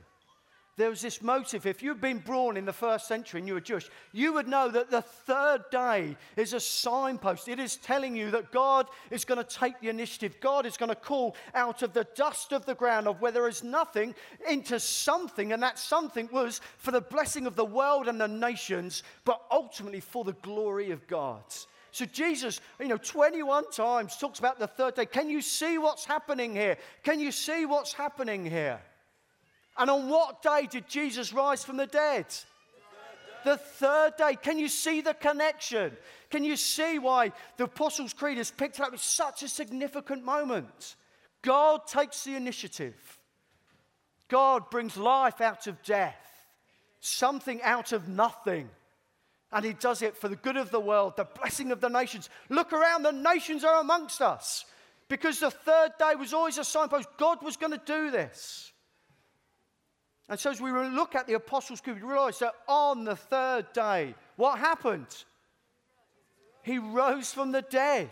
there 0.76 0.90
was 0.90 1.00
this 1.00 1.22
motif. 1.22 1.66
If 1.66 1.82
you'd 1.82 2.00
been 2.00 2.18
born 2.18 2.56
in 2.56 2.64
the 2.64 2.72
first 2.72 3.06
century 3.06 3.40
and 3.40 3.46
you 3.46 3.54
were 3.54 3.60
Jewish, 3.60 3.88
you 4.12 4.32
would 4.32 4.48
know 4.48 4.68
that 4.68 4.90
the 4.90 5.02
third 5.02 5.70
day 5.70 6.16
is 6.36 6.52
a 6.52 6.58
signpost. 6.58 7.46
It 7.48 7.60
is 7.60 7.76
telling 7.76 8.16
you 8.16 8.32
that 8.32 8.50
God 8.50 8.88
is 9.10 9.24
going 9.24 9.42
to 9.42 9.44
take 9.44 9.80
the 9.80 9.88
initiative. 9.88 10.40
God 10.40 10.66
is 10.66 10.76
going 10.76 10.88
to 10.88 10.96
call 10.96 11.36
out 11.54 11.82
of 11.82 11.92
the 11.92 12.06
dust 12.16 12.52
of 12.52 12.66
the 12.66 12.74
ground 12.74 13.06
of 13.06 13.20
where 13.20 13.30
there 13.30 13.48
is 13.48 13.62
nothing 13.62 14.16
into 14.48 14.80
something. 14.80 15.52
And 15.52 15.62
that 15.62 15.78
something 15.78 16.28
was 16.32 16.60
for 16.78 16.90
the 16.90 17.00
blessing 17.00 17.46
of 17.46 17.54
the 17.54 17.64
world 17.64 18.08
and 18.08 18.20
the 18.20 18.26
nations, 18.26 19.04
but 19.24 19.42
ultimately 19.52 20.00
for 20.00 20.24
the 20.24 20.32
glory 20.32 20.90
of 20.90 21.06
God. 21.06 21.42
So 21.92 22.04
Jesus, 22.04 22.60
you 22.80 22.88
know, 22.88 22.96
21 22.96 23.70
times 23.70 24.16
talks 24.16 24.40
about 24.40 24.58
the 24.58 24.66
third 24.66 24.96
day. 24.96 25.06
Can 25.06 25.30
you 25.30 25.40
see 25.40 25.78
what's 25.78 26.04
happening 26.04 26.52
here? 26.52 26.76
Can 27.04 27.20
you 27.20 27.30
see 27.30 27.64
what's 27.64 27.92
happening 27.92 28.44
here? 28.44 28.80
And 29.76 29.90
on 29.90 30.08
what 30.08 30.42
day 30.42 30.68
did 30.70 30.88
Jesus 30.88 31.32
rise 31.32 31.64
from 31.64 31.76
the 31.76 31.86
dead? 31.86 32.26
The 33.44 33.56
third 33.56 34.16
day. 34.16 34.36
Can 34.40 34.58
you 34.58 34.68
see 34.68 35.00
the 35.00 35.14
connection? 35.14 35.96
Can 36.30 36.44
you 36.44 36.56
see 36.56 36.98
why 36.98 37.32
the 37.56 37.64
Apostles' 37.64 38.14
Creed 38.14 38.38
has 38.38 38.50
picked 38.50 38.78
it 38.78 38.82
up? 38.82 38.94
It's 38.94 39.04
such 39.04 39.42
a 39.42 39.48
significant 39.48 40.24
moment. 40.24 40.96
God 41.42 41.86
takes 41.86 42.24
the 42.24 42.36
initiative. 42.36 42.94
God 44.28 44.70
brings 44.70 44.96
life 44.96 45.40
out 45.40 45.66
of 45.66 45.82
death, 45.82 46.16
something 47.00 47.60
out 47.62 47.92
of 47.92 48.08
nothing. 48.08 48.70
And 49.52 49.64
He 49.64 49.74
does 49.74 50.00
it 50.00 50.16
for 50.16 50.28
the 50.28 50.36
good 50.36 50.56
of 50.56 50.70
the 50.70 50.80
world, 50.80 51.16
the 51.16 51.28
blessing 51.40 51.70
of 51.70 51.80
the 51.80 51.90
nations. 51.90 52.30
Look 52.48 52.72
around, 52.72 53.02
the 53.02 53.12
nations 53.12 53.62
are 53.62 53.80
amongst 53.80 54.22
us. 54.22 54.64
Because 55.08 55.38
the 55.38 55.50
third 55.50 55.90
day 55.98 56.14
was 56.18 56.32
always 56.32 56.56
a 56.56 56.64
signpost. 56.64 57.08
God 57.18 57.42
was 57.42 57.58
going 57.58 57.72
to 57.72 57.82
do 57.84 58.10
this. 58.10 58.72
And 60.28 60.40
so, 60.40 60.50
as 60.50 60.60
we 60.60 60.70
look 60.70 61.14
at 61.14 61.26
the 61.26 61.34
Apostles' 61.34 61.80
Creed, 61.80 62.02
we 62.02 62.08
realize 62.08 62.38
that 62.38 62.54
on 62.66 63.04
the 63.04 63.16
third 63.16 63.72
day, 63.72 64.14
what 64.36 64.58
happened? 64.58 65.24
He 66.62 66.78
rose 66.78 67.30
from 67.32 67.52
the 67.52 67.60
dead. 67.60 68.10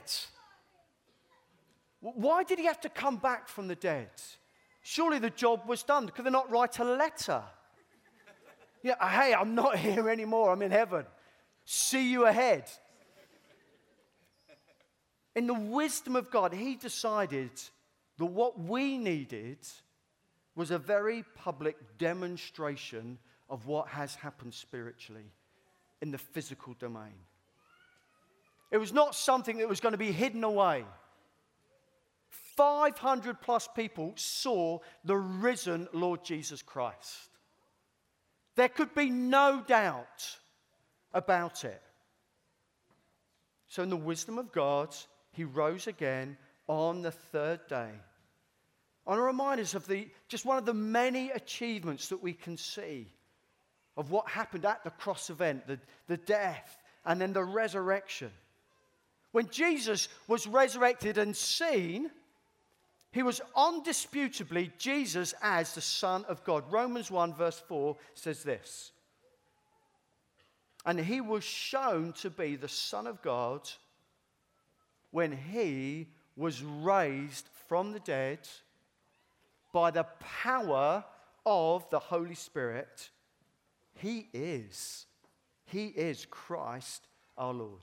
Why 2.00 2.42
did 2.42 2.59
he 2.59 2.66
have 2.66 2.81
to 2.83 2.90
come 2.90 3.16
back 3.16 3.49
from 3.49 3.69
the 3.69 3.76
dead? 3.76 4.11
Surely 4.83 5.21
the 5.21 5.31
job 5.31 5.62
was 5.66 5.83
done. 5.83 6.09
Could 6.09 6.26
they 6.26 6.31
not 6.31 6.50
write 6.50 6.78
a 6.81 6.85
letter? 6.85 7.42
Yeah, 8.83 8.95
uh, 9.00 9.09
hey, 9.09 9.33
I'm 9.33 9.54
not 9.54 9.78
here 9.78 10.11
anymore. 10.11 10.52
I'm 10.52 10.62
in 10.62 10.71
heaven. 10.71 11.07
See 11.64 12.11
you 12.11 12.26
ahead. 12.26 12.64
In 15.35 15.47
the 15.47 15.54
wisdom 15.54 16.16
of 16.16 16.31
God, 16.31 16.52
he 16.52 16.75
decided 16.75 17.52
that 18.19 18.26
what 18.26 18.61
we 18.61 18.99
needed 18.99 19.59
was 20.55 20.71
a 20.71 20.79
very 20.79 21.25
public 21.35 21.77
demonstration 21.99 23.19
of 23.49 23.67
what 23.67 23.89
has 23.89 24.15
happened 24.15 24.55
spiritually 24.55 25.33
in 26.01 26.11
the 26.11 26.19
physical 26.19 26.75
domain. 26.79 27.15
It 28.71 28.79
was 28.79 28.93
not 28.93 29.15
something 29.15 29.59
that 29.59 29.69
was 29.69 29.81
going 29.81 29.93
to 29.93 29.99
be 29.99 30.13
hidden 30.13 30.45
away. 30.45 30.85
500 32.57 33.41
plus 33.41 33.69
people 33.75 34.13
saw 34.17 34.79
the 35.05 35.17
risen 35.17 35.89
Lord 35.93 36.25
Jesus 36.25 36.63
Christ. 36.63 37.31
There 38.57 38.69
could 38.69 38.95
be 38.95 39.11
no 39.11 39.63
doubt 39.67 40.39
about 41.13 41.65
it. 41.65 41.83
So, 43.69 43.83
in 43.83 43.91
the 43.91 43.97
wisdom 43.97 44.39
of 44.39 44.53
God, 44.53 44.95
he 45.31 45.45
rose 45.45 45.87
again 45.87 46.37
on 46.69 47.01
the 47.03 47.11
third 47.11 47.61
day. 47.69 47.91
I 49.07 49.11
want 49.11 49.19
to 49.19 49.25
remind 49.25 49.61
us 49.61 49.75
of 49.75 49.87
the, 49.87 50.09
just 50.29 50.45
one 50.45 50.59
of 50.59 50.65
the 50.65 50.75
many 50.75 51.31
achievements 51.31 52.09
that 52.09 52.23
we 52.23 52.33
can 52.33 52.57
see 52.57 53.09
of 53.97 54.11
what 54.11 54.29
happened 54.29 54.65
at 54.65 54.85
the 54.85 54.91
cross 54.91 55.29
event, 55.29 55.67
the, 55.67 55.79
the 56.07 56.17
death, 56.17 56.79
and 57.05 57.21
then 57.21 57.33
the 57.33 57.45
resurrection. 57.45 58.31
When 59.33 59.49
Jesus 59.49 60.09
was 60.29 60.47
resurrected 60.47 61.19
and 61.19 61.37
seen, 61.37 62.11
he 63.11 63.23
was 63.23 63.41
undisputably 63.57 64.71
Jesus 64.79 65.35
as 65.43 65.75
the 65.75 65.81
Son 65.81 66.25
of 66.29 66.45
God. 66.45 66.65
Romans 66.71 67.11
1, 67.11 67.35
verse 67.35 67.63
4 67.67 67.97
says 68.15 68.43
this 68.43 68.93
And 70.87 70.99
he 70.99 71.21
was 71.21 71.45
shown 71.45 72.13
to 72.15 72.31
be 72.31 72.57
the 72.57 72.69
Son 72.69 73.07
of 73.07 73.21
God 73.21 73.69
when 75.11 75.33
he 75.33 76.09
was 76.37 76.63
raised 76.63 77.47
from 77.69 77.93
the 77.93 78.01
dead 78.01 78.39
by 79.73 79.91
the 79.91 80.07
power 80.43 81.05
of 81.45 81.88
the 81.91 81.99
Holy 81.99 82.35
Spirit. 82.35 83.11
He 83.95 84.29
is. 84.33 85.07
He 85.64 85.87
is 85.87 86.26
Christ 86.31 87.09
our 87.37 87.52
Lord. 87.52 87.81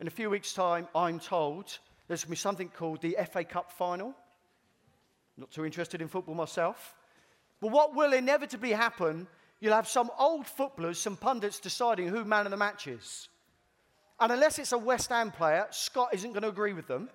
In 0.00 0.06
a 0.06 0.10
few 0.10 0.30
weeks' 0.30 0.54
time, 0.54 0.88
I'm 0.94 1.18
told 1.20 1.78
there's 2.08 2.22
going 2.24 2.28
to 2.28 2.30
be 2.30 2.36
something 2.36 2.68
called 2.68 3.00
the 3.00 3.16
FA 3.30 3.44
Cup 3.44 3.72
final. 3.72 4.14
Not 5.36 5.50
too 5.50 5.64
interested 5.64 6.00
in 6.00 6.08
football 6.08 6.34
myself. 6.34 6.94
But 7.60 7.70
what 7.70 7.94
will 7.94 8.12
inevitably 8.12 8.72
happen, 8.72 9.26
you'll 9.60 9.74
have 9.74 9.88
some 9.88 10.10
old 10.18 10.46
footballers, 10.46 10.98
some 10.98 11.16
pundits 11.16 11.58
deciding 11.58 12.08
who 12.08 12.24
man 12.24 12.46
of 12.46 12.50
the 12.50 12.56
match 12.56 12.86
is. 12.86 13.28
And 14.20 14.30
unless 14.30 14.58
it's 14.58 14.72
a 14.72 14.78
West 14.78 15.08
Ham 15.10 15.30
player, 15.30 15.66
Scott 15.70 16.10
isn't 16.12 16.32
going 16.32 16.42
to 16.42 16.48
agree 16.48 16.72
with 16.72 16.86
them. 16.86 17.08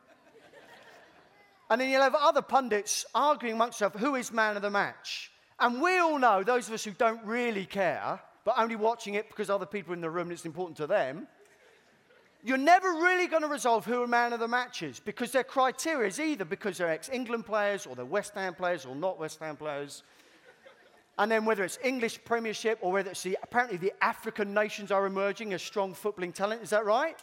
And 1.69 1.79
then 1.79 1.89
you'll 1.89 2.01
have 2.01 2.15
other 2.15 2.41
pundits 2.41 3.05
arguing 3.13 3.55
amongst 3.55 3.79
themselves 3.79 4.03
who 4.03 4.15
is 4.15 4.31
man 4.31 4.55
of 4.55 4.63
the 4.63 4.71
match. 4.71 5.31
And 5.59 5.81
we 5.81 5.97
all 5.97 6.17
know, 6.17 6.43
those 6.43 6.67
of 6.67 6.73
us 6.73 6.83
who 6.83 6.91
don't 6.91 7.23
really 7.25 7.65
care, 7.65 8.19
but 8.43 8.55
only 8.57 8.75
watching 8.75 9.15
it 9.15 9.27
because 9.27 9.49
other 9.49 9.65
people 9.65 9.93
in 9.93 10.01
the 10.01 10.09
room 10.09 10.27
and 10.27 10.31
it's 10.31 10.45
important 10.45 10.77
to 10.77 10.87
them, 10.87 11.27
you're 12.43 12.57
never 12.57 12.87
really 12.87 13.27
going 13.27 13.43
to 13.43 13.49
resolve 13.49 13.85
who 13.85 14.01
a 14.01 14.07
man 14.07 14.31
of 14.31 14.39
the 14.39 14.47
match 14.47 14.81
is 14.81 14.99
because 14.99 15.31
their 15.31 15.43
criteria 15.43 16.07
is 16.07 16.19
either 16.19 16.45
because 16.45 16.77
they're 16.77 16.89
ex 16.89 17.09
England 17.09 17.45
players 17.45 17.85
or 17.85 17.95
they're 17.95 18.05
West 18.05 18.33
Ham 18.35 18.55
players 18.55 18.85
or 18.85 18.95
not 18.95 19.19
West 19.19 19.39
Ham 19.39 19.57
players. 19.57 20.03
And 21.19 21.29
then 21.29 21.43
whether 21.43 21.65
it's 21.65 21.77
English 21.83 22.23
Premiership 22.23 22.79
or 22.81 22.93
whether 22.93 23.11
it's 23.11 23.23
the, 23.23 23.37
apparently 23.43 23.77
the 23.77 23.91
African 24.01 24.53
nations 24.53 24.89
are 24.89 25.05
emerging 25.05 25.53
as 25.53 25.61
strong 25.61 25.93
footballing 25.93 26.33
talent. 26.33 26.63
Is 26.63 26.69
that 26.69 26.85
right? 26.85 27.17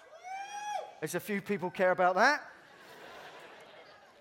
There's 1.01 1.15
a 1.15 1.21
few 1.21 1.41
people 1.41 1.71
care 1.71 1.93
about 1.93 2.15
that 2.17 2.43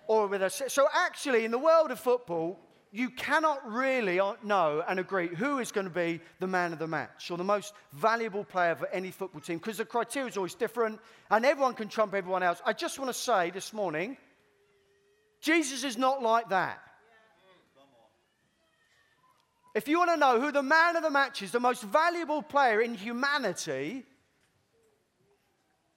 or 0.08 0.26
with 0.26 0.42
us. 0.42 0.62
So, 0.68 0.86
actually, 0.92 1.44
in 1.44 1.50
the 1.50 1.58
world 1.58 1.90
of 1.90 2.00
football, 2.00 2.58
you 2.92 3.10
cannot 3.10 3.70
really 3.70 4.20
uh, 4.20 4.34
know 4.42 4.82
and 4.88 4.98
agree 4.98 5.28
who 5.28 5.58
is 5.58 5.70
going 5.70 5.86
to 5.86 5.92
be 5.92 6.20
the 6.40 6.46
man 6.46 6.72
of 6.72 6.78
the 6.78 6.86
match 6.86 7.30
or 7.30 7.36
the 7.36 7.44
most 7.44 7.74
valuable 7.92 8.44
player 8.44 8.74
for 8.74 8.88
any 8.88 9.10
football 9.10 9.40
team 9.40 9.58
because 9.58 9.76
the 9.78 9.84
criteria 9.84 10.28
is 10.28 10.36
always 10.36 10.54
different 10.54 10.98
and 11.30 11.44
everyone 11.44 11.74
can 11.74 11.88
trump 11.88 12.14
everyone 12.14 12.42
else. 12.42 12.62
I 12.64 12.72
just 12.72 12.98
want 12.98 13.10
to 13.10 13.14
say 13.14 13.50
this 13.50 13.72
morning 13.72 14.16
Jesus 15.40 15.84
is 15.84 15.98
not 15.98 16.22
like 16.22 16.48
that. 16.48 16.80
If 19.74 19.88
you 19.88 19.98
want 19.98 20.10
to 20.12 20.16
know 20.16 20.40
who 20.40 20.52
the 20.52 20.62
man 20.62 20.96
of 20.96 21.02
the 21.02 21.10
match 21.10 21.42
is, 21.42 21.52
the 21.52 21.60
most 21.60 21.82
valuable 21.82 22.40
player 22.40 22.80
in 22.80 22.94
humanity, 22.94 24.04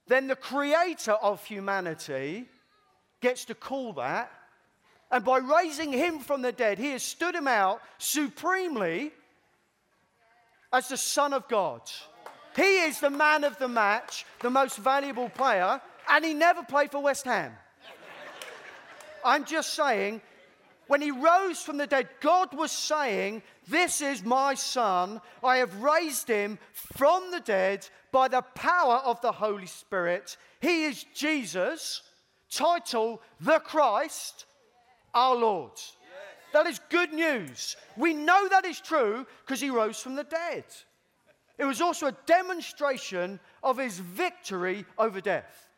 then 0.06 0.26
the 0.26 0.36
creator 0.36 1.12
of 1.12 1.42
humanity 1.46 2.46
gets 3.20 3.44
to 3.46 3.54
call 3.54 3.92
that. 3.94 4.30
And 5.10 5.24
by 5.24 5.38
raising 5.38 5.92
him 5.92 6.20
from 6.20 6.42
the 6.42 6.52
dead, 6.52 6.78
he 6.78 6.92
has 6.92 7.02
stood 7.02 7.34
him 7.34 7.48
out 7.48 7.80
supremely 7.98 9.12
as 10.72 10.88
the 10.88 10.96
Son 10.96 11.32
of 11.32 11.48
God. 11.48 11.82
He 12.56 12.82
is 12.82 13.00
the 13.00 13.10
man 13.10 13.44
of 13.44 13.58
the 13.58 13.68
match, 13.68 14.24
the 14.40 14.50
most 14.50 14.76
valuable 14.76 15.28
player, 15.28 15.80
and 16.08 16.24
he 16.24 16.34
never 16.34 16.62
played 16.62 16.90
for 16.90 17.02
West 17.02 17.24
Ham. 17.24 17.52
I'm 19.24 19.44
just 19.44 19.74
saying, 19.74 20.20
when 20.86 21.00
he 21.00 21.12
rose 21.12 21.62
from 21.62 21.76
the 21.76 21.86
dead, 21.86 22.08
God 22.20 22.52
was 22.52 22.72
saying, 22.72 23.42
This 23.68 24.00
is 24.00 24.24
my 24.24 24.54
son. 24.54 25.20
I 25.44 25.58
have 25.58 25.82
raised 25.82 26.26
him 26.26 26.58
from 26.72 27.30
the 27.30 27.40
dead 27.40 27.86
by 28.10 28.26
the 28.26 28.42
power 28.42 28.96
of 28.96 29.20
the 29.20 29.30
Holy 29.30 29.66
Spirit. 29.66 30.36
He 30.60 30.86
is 30.86 31.04
Jesus, 31.14 32.02
title, 32.50 33.22
the 33.40 33.58
Christ, 33.60 34.46
our 35.14 35.34
Lord. 35.34 35.72
That 36.52 36.66
is 36.66 36.80
good 36.90 37.12
news. 37.12 37.76
We 37.96 38.12
know 38.12 38.48
that 38.48 38.64
is 38.64 38.80
true 38.80 39.26
because 39.44 39.60
he 39.60 39.70
rose 39.70 40.00
from 40.00 40.16
the 40.16 40.24
dead. 40.24 40.64
It 41.58 41.64
was 41.64 41.80
also 41.80 42.06
a 42.06 42.16
demonstration 42.26 43.38
of 43.62 43.78
his 43.78 43.98
victory 43.98 44.84
over 44.98 45.20
death. 45.20 45.68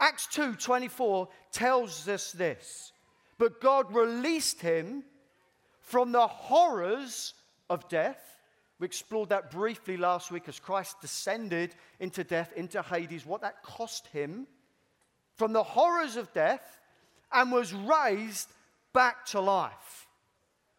Acts 0.00 0.26
2 0.28 0.54
24 0.54 1.28
tells 1.50 2.08
us 2.08 2.32
this. 2.32 2.92
But 3.38 3.60
God 3.60 3.92
released 3.92 4.60
him 4.60 5.02
from 5.80 6.12
the 6.12 6.26
horrors 6.26 7.34
of 7.70 7.88
death. 7.88 8.20
We 8.78 8.86
explored 8.86 9.30
that 9.30 9.50
briefly 9.50 9.96
last 9.96 10.30
week 10.30 10.48
as 10.48 10.60
Christ 10.60 11.00
descended 11.00 11.74
into 12.00 12.22
death, 12.22 12.52
into 12.56 12.82
Hades, 12.82 13.24
what 13.24 13.40
that 13.40 13.62
cost 13.62 14.06
him. 14.08 14.46
From 15.36 15.52
the 15.52 15.62
horrors 15.62 16.16
of 16.16 16.32
death 16.32 16.80
and 17.32 17.50
was 17.50 17.72
raised 17.72 18.48
back 18.92 19.26
to 19.26 19.40
life. 19.40 20.06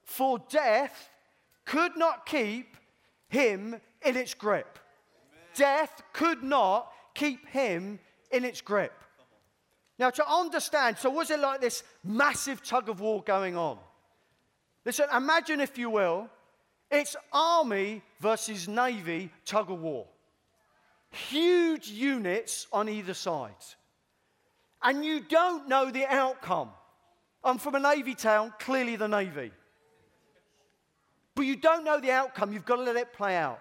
For 0.03 0.39
death 0.49 1.09
could 1.65 1.97
not 1.97 2.25
keep 2.25 2.77
him 3.27 3.81
in 4.03 4.15
its 4.15 4.33
grip. 4.33 4.79
Amen. 5.33 5.43
Death 5.55 6.01
could 6.13 6.43
not 6.43 6.91
keep 7.13 7.47
him 7.47 7.99
in 8.31 8.45
its 8.45 8.61
grip. 8.61 8.93
Now, 9.97 10.09
to 10.09 10.29
understand, 10.29 10.97
so 10.97 11.09
was 11.09 11.31
it 11.31 11.39
like 11.39 11.61
this 11.61 11.83
massive 12.03 12.63
tug 12.63 12.89
of 12.89 12.99
war 12.99 13.23
going 13.23 13.55
on? 13.55 13.77
Listen, 14.85 15.07
imagine, 15.15 15.61
if 15.61 15.77
you 15.77 15.89
will, 15.89 16.29
it's 16.91 17.15
army 17.31 18.01
versus 18.19 18.67
navy 18.67 19.31
tug 19.45 19.71
of 19.71 19.81
war. 19.81 20.05
Huge 21.11 21.87
units 21.87 22.67
on 22.71 22.89
either 22.89 23.13
side. 23.13 23.51
And 24.85 25.03
you 25.03 25.19
don't 25.19 25.67
know 25.67 25.89
the 25.89 26.05
outcome. 26.05 26.69
I'm 27.43 27.57
from 27.57 27.73
a 27.73 27.79
navy 27.79 28.13
town, 28.13 28.53
clearly 28.59 28.95
the 28.95 29.07
navy. 29.07 29.51
But 31.33 31.47
you 31.47 31.55
don't 31.55 31.83
know 31.83 31.99
the 31.99 32.11
outcome, 32.11 32.53
you've 32.53 32.65
got 32.65 32.75
to 32.77 32.83
let 32.83 32.95
it 32.95 33.11
play 33.11 33.35
out. 33.35 33.59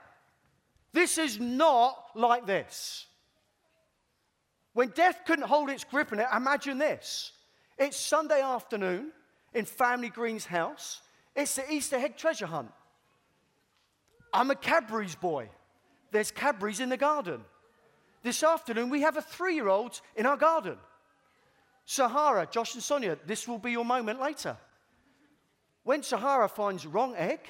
This 0.93 1.17
is 1.17 1.41
not 1.41 1.97
like 2.15 2.47
this. 2.47 3.07
When 4.75 4.91
death 4.91 5.23
couldn't 5.27 5.47
hold 5.47 5.71
its 5.71 5.83
grip 5.83 6.13
on 6.13 6.21
it, 6.21 6.27
imagine 6.35 6.79
this. 6.79 7.33
It's 7.79 7.97
Sunday 7.97 8.43
afternoon 8.43 9.11
in 9.55 9.65
Family 9.65 10.11
Green's 10.11 10.45
house. 10.45 11.01
It's 11.35 11.57
the 11.57 11.73
Easter 11.73 11.97
egg 11.97 12.17
treasure 12.19 12.47
hunt. 12.47 12.71
I'm 14.33 14.51
a 14.51 14.57
Cadbury's 14.57 15.15
boy. 15.15 15.49
There's 16.11 16.31
Cadbury's 16.31 16.81
in 16.81 16.91
the 16.91 16.97
garden. 16.99 17.41
This 18.23 18.43
afternoon, 18.43 18.91
we 18.91 19.01
have 19.01 19.17
a 19.17 19.23
three 19.23 19.55
year 19.55 19.69
old 19.69 20.01
in 20.17 20.27
our 20.27 20.37
garden. 20.37 20.77
Sahara, 21.85 22.49
Josh 22.51 22.75
and 22.75 22.83
Sonia, 22.83 23.19
this 23.27 23.47
will 23.47 23.59
be 23.59 23.73
your 23.73 23.85
moment 23.85 24.21
later. 24.21 24.57
When 25.83 26.03
Sahara 26.03 26.49
finds 26.49 26.87
wrong 26.87 27.15
egg, 27.17 27.41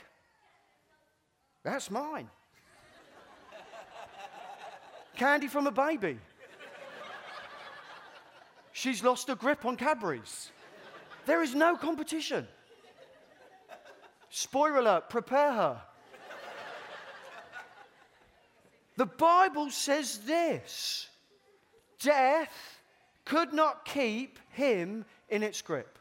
that's 1.63 1.91
mine. 1.91 2.29
Candy 5.17 5.47
from 5.47 5.69
a 5.69 5.71
baby. 5.71 6.19
She's 8.73 9.05
lost 9.05 9.29
her 9.29 9.37
grip 9.37 9.65
on 9.65 9.77
Cadbury's. 9.77 10.51
There 11.27 11.43
is 11.43 11.55
no 11.55 11.77
competition. 11.77 12.47
Spoiler 14.31 14.79
alert, 14.79 15.09
prepare 15.09 15.53
her. 15.53 15.83
The 18.97 19.07
Bible 19.07 19.71
says 19.71 20.19
this 20.19 21.09
death 22.01 22.74
could 23.25 23.53
not 23.53 23.85
keep 23.85 24.39
him 24.51 25.05
in 25.29 25.43
its 25.43 25.63
grip. 25.63 25.99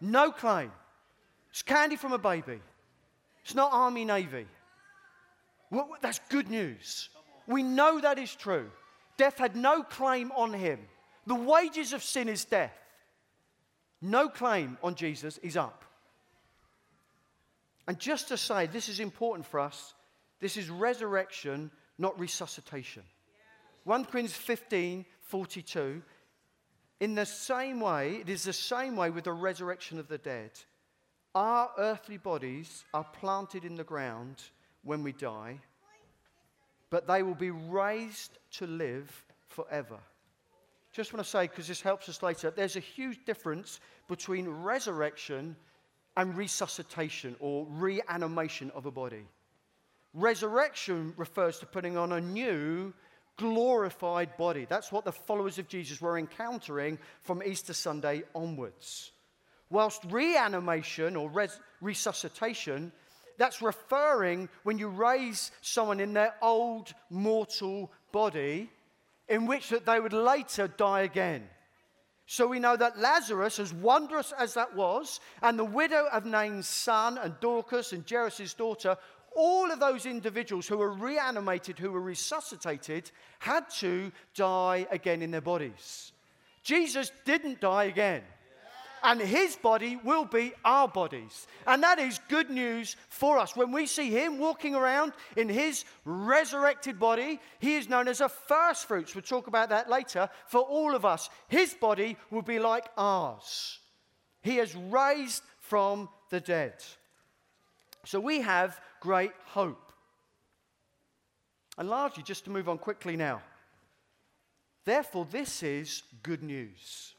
No 0.00 0.32
claim. 0.32 0.72
It's 1.50 1.62
candy 1.62 1.96
from 1.96 2.12
a 2.12 2.18
baby. 2.18 2.60
It's 3.44 3.54
not 3.54 3.72
Army 3.72 4.04
Navy. 4.04 4.46
Well, 5.70 5.90
that's 6.00 6.20
good 6.28 6.50
news. 6.50 7.08
We 7.46 7.62
know 7.62 8.00
that 8.00 8.18
is 8.18 8.34
true. 8.34 8.70
Death 9.16 9.38
had 9.38 9.56
no 9.56 9.82
claim 9.82 10.32
on 10.32 10.52
him. 10.52 10.80
The 11.26 11.34
wages 11.34 11.92
of 11.92 12.02
sin 12.02 12.28
is 12.28 12.44
death. 12.44 12.76
No 14.00 14.28
claim 14.28 14.78
on 14.82 14.94
Jesus 14.94 15.38
is 15.38 15.56
up. 15.56 15.84
And 17.86 17.98
just 17.98 18.28
to 18.28 18.36
say, 18.36 18.66
this 18.66 18.88
is 18.88 19.00
important 19.00 19.46
for 19.46 19.60
us 19.60 19.94
this 20.42 20.56
is 20.56 20.68
resurrection, 20.68 21.70
not 21.98 22.18
resuscitation. 22.18 23.04
1 23.84 24.04
Corinthians 24.06 24.34
15 24.34 25.06
42. 25.20 26.02
In 27.02 27.16
the 27.16 27.26
same 27.26 27.80
way, 27.80 28.18
it 28.20 28.28
is 28.28 28.44
the 28.44 28.52
same 28.52 28.94
way 28.94 29.10
with 29.10 29.24
the 29.24 29.32
resurrection 29.32 29.98
of 29.98 30.06
the 30.06 30.18
dead. 30.18 30.52
Our 31.34 31.68
earthly 31.76 32.16
bodies 32.16 32.84
are 32.94 33.02
planted 33.02 33.64
in 33.64 33.74
the 33.74 33.82
ground 33.82 34.40
when 34.84 35.02
we 35.02 35.10
die, 35.10 35.58
but 36.90 37.08
they 37.08 37.24
will 37.24 37.34
be 37.34 37.50
raised 37.50 38.38
to 38.52 38.68
live 38.68 39.10
forever. 39.48 39.98
Just 40.92 41.12
want 41.12 41.24
to 41.24 41.28
say, 41.28 41.48
because 41.48 41.66
this 41.66 41.80
helps 41.80 42.08
us 42.08 42.22
later, 42.22 42.52
there's 42.52 42.76
a 42.76 42.80
huge 42.80 43.24
difference 43.24 43.80
between 44.06 44.48
resurrection 44.48 45.56
and 46.16 46.36
resuscitation 46.36 47.34
or 47.40 47.66
reanimation 47.68 48.70
of 48.76 48.86
a 48.86 48.92
body. 48.92 49.26
Resurrection 50.14 51.14
refers 51.16 51.58
to 51.58 51.66
putting 51.66 51.96
on 51.96 52.12
a 52.12 52.20
new, 52.20 52.94
glorified 53.36 54.36
body. 54.36 54.66
That's 54.68 54.92
what 54.92 55.04
the 55.04 55.12
followers 55.12 55.58
of 55.58 55.68
Jesus 55.68 56.00
were 56.00 56.18
encountering 56.18 56.98
from 57.20 57.42
Easter 57.42 57.72
Sunday 57.72 58.22
onwards. 58.34 59.12
Whilst 59.70 60.04
reanimation 60.10 61.16
or 61.16 61.30
res- 61.30 61.58
resuscitation, 61.80 62.92
that's 63.38 63.62
referring 63.62 64.48
when 64.62 64.78
you 64.78 64.88
raise 64.88 65.50
someone 65.62 66.00
in 66.00 66.12
their 66.12 66.34
old 66.42 66.92
mortal 67.10 67.90
body 68.12 68.70
in 69.28 69.46
which 69.46 69.70
that 69.70 69.86
they 69.86 69.98
would 69.98 70.12
later 70.12 70.68
die 70.68 71.00
again. 71.00 71.48
So 72.26 72.46
we 72.46 72.60
know 72.60 72.76
that 72.76 72.98
Lazarus, 72.98 73.58
as 73.58 73.74
wondrous 73.74 74.32
as 74.38 74.54
that 74.54 74.74
was, 74.74 75.20
and 75.42 75.58
the 75.58 75.64
widow 75.64 76.06
of 76.12 76.24
Nain's 76.24 76.68
son, 76.68 77.18
and 77.18 77.34
Dorcas 77.40 77.92
and 77.92 78.08
Jairus' 78.08 78.54
daughter, 78.54 78.96
all 79.34 79.70
of 79.70 79.80
those 79.80 80.06
individuals 80.06 80.66
who 80.66 80.78
were 80.78 80.92
reanimated, 80.92 81.78
who 81.78 81.92
were 81.92 82.00
resuscitated, 82.00 83.10
had 83.38 83.68
to 83.78 84.12
die 84.34 84.86
again 84.90 85.22
in 85.22 85.30
their 85.30 85.40
bodies. 85.40 86.12
Jesus 86.62 87.10
didn't 87.24 87.60
die 87.60 87.84
again 87.84 88.22
and 89.02 89.20
his 89.20 89.56
body 89.56 89.96
will 89.96 90.24
be 90.24 90.52
our 90.64 90.88
bodies. 90.88 91.46
And 91.66 91.82
that 91.82 91.98
is 91.98 92.20
good 92.28 92.50
news 92.50 92.96
for 93.08 93.38
us. 93.38 93.56
When 93.56 93.72
we 93.72 93.86
see 93.86 94.10
him 94.10 94.38
walking 94.38 94.74
around 94.74 95.12
in 95.36 95.48
his 95.48 95.84
resurrected 96.04 96.98
body, 96.98 97.40
he 97.58 97.76
is 97.76 97.88
known 97.88 98.08
as 98.08 98.20
a 98.20 98.28
first 98.28 98.86
fruits. 98.86 99.14
We'll 99.14 99.22
talk 99.22 99.48
about 99.48 99.70
that 99.70 99.90
later. 99.90 100.28
For 100.46 100.60
all 100.60 100.94
of 100.94 101.04
us, 101.04 101.30
his 101.48 101.74
body 101.74 102.16
will 102.30 102.42
be 102.42 102.58
like 102.58 102.86
ours. 102.96 103.80
He 104.42 104.58
is 104.58 104.74
raised 104.74 105.42
from 105.60 106.08
the 106.30 106.40
dead. 106.40 106.74
So 108.04 108.18
we 108.20 108.40
have 108.40 108.80
great 109.02 109.32
hope. 109.46 109.92
And 111.76 111.90
largely, 111.90 112.22
just 112.22 112.44
to 112.44 112.50
move 112.50 112.68
on 112.68 112.78
quickly 112.78 113.16
now. 113.16 113.42
Therefore, 114.84 115.26
this 115.28 115.64
is 115.64 116.04
good 116.22 116.42
news. 116.42 117.14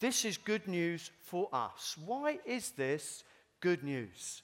This 0.00 0.24
is 0.24 0.38
good 0.38 0.66
news 0.66 1.10
for 1.20 1.50
us. 1.52 1.96
Why 2.06 2.38
is 2.46 2.70
this 2.70 3.24
good 3.60 3.84
news? 3.84 4.40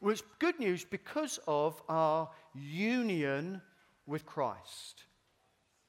Well, 0.00 0.10
it's 0.10 0.22
good 0.40 0.58
news 0.58 0.84
because 0.84 1.38
of 1.46 1.80
our 1.88 2.28
union 2.52 3.62
with 4.04 4.26
Christ. 4.26 5.04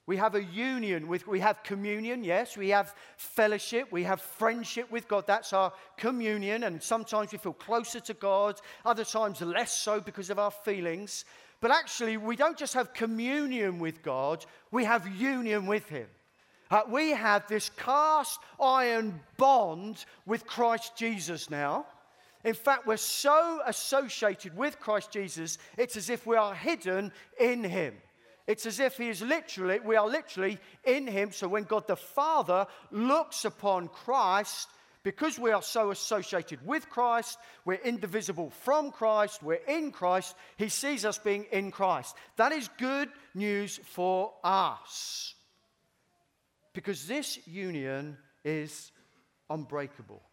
We 0.09 0.17
have 0.17 0.33
a 0.33 0.43
union 0.43 1.07
with, 1.07 1.27
we 1.27 1.39
have 1.41 1.61
communion, 1.61 2.23
yes. 2.23 2.57
We 2.57 2.69
have 2.69 2.95
fellowship. 3.15 3.91
We 3.91 4.01
have 4.05 4.19
friendship 4.19 4.89
with 4.89 5.07
God. 5.07 5.27
That's 5.27 5.53
our 5.53 5.71
communion. 5.97 6.63
And 6.63 6.81
sometimes 6.81 7.31
we 7.31 7.37
feel 7.37 7.53
closer 7.53 7.99
to 7.99 8.15
God, 8.15 8.59
other 8.83 9.05
times 9.05 9.39
less 9.39 9.71
so 9.71 9.99
because 9.99 10.31
of 10.31 10.39
our 10.39 10.49
feelings. 10.49 11.25
But 11.61 11.69
actually, 11.69 12.17
we 12.17 12.35
don't 12.35 12.57
just 12.57 12.73
have 12.73 12.91
communion 12.91 13.77
with 13.77 14.01
God, 14.01 14.43
we 14.71 14.83
have 14.83 15.07
union 15.15 15.67
with 15.67 15.87
Him. 15.89 16.07
Uh, 16.71 16.81
we 16.89 17.11
have 17.11 17.47
this 17.47 17.69
cast 17.69 18.39
iron 18.59 19.19
bond 19.37 20.05
with 20.25 20.47
Christ 20.47 20.97
Jesus 20.97 21.51
now. 21.51 21.85
In 22.43 22.55
fact, 22.55 22.87
we're 22.87 22.97
so 22.97 23.59
associated 23.67 24.57
with 24.57 24.79
Christ 24.79 25.11
Jesus, 25.11 25.59
it's 25.77 25.97
as 25.97 26.09
if 26.09 26.25
we 26.25 26.35
are 26.35 26.55
hidden 26.55 27.11
in 27.39 27.63
Him. 27.63 27.93
It's 28.49 28.65
as 28.65 28.79
if 28.79 28.97
He 28.97 29.09
is 29.09 29.21
literally, 29.21 29.79
we 29.79 29.95
are 29.95 30.09
literally 30.09 30.57
in 30.83 31.05
Him. 31.05 31.31
So 31.31 31.47
when 31.47 31.65
God 31.65 31.85
the 31.85 31.95
Father 31.95 32.65
looks 32.89 33.45
upon 33.45 33.89
Christ, 33.89 34.67
because 35.03 35.37
we 35.37 35.51
are 35.51 35.61
so 35.61 35.91
associated 35.91 36.65
with 36.65 36.89
Christ, 36.89 37.37
we're 37.63 37.75
indivisible 37.75 38.49
from 38.49 38.89
Christ, 38.89 39.43
we're 39.43 39.61
in 39.67 39.91
Christ, 39.91 40.35
He 40.57 40.69
sees 40.69 41.05
us 41.05 41.19
being 41.19 41.45
in 41.51 41.69
Christ. 41.69 42.15
That 42.37 42.51
is 42.51 42.67
good 42.79 43.09
news 43.35 43.79
for 43.83 44.33
us. 44.43 45.35
Because 46.73 47.05
this 47.05 47.37
union 47.45 48.17
is 48.43 48.91
unbreakable. 49.47 50.23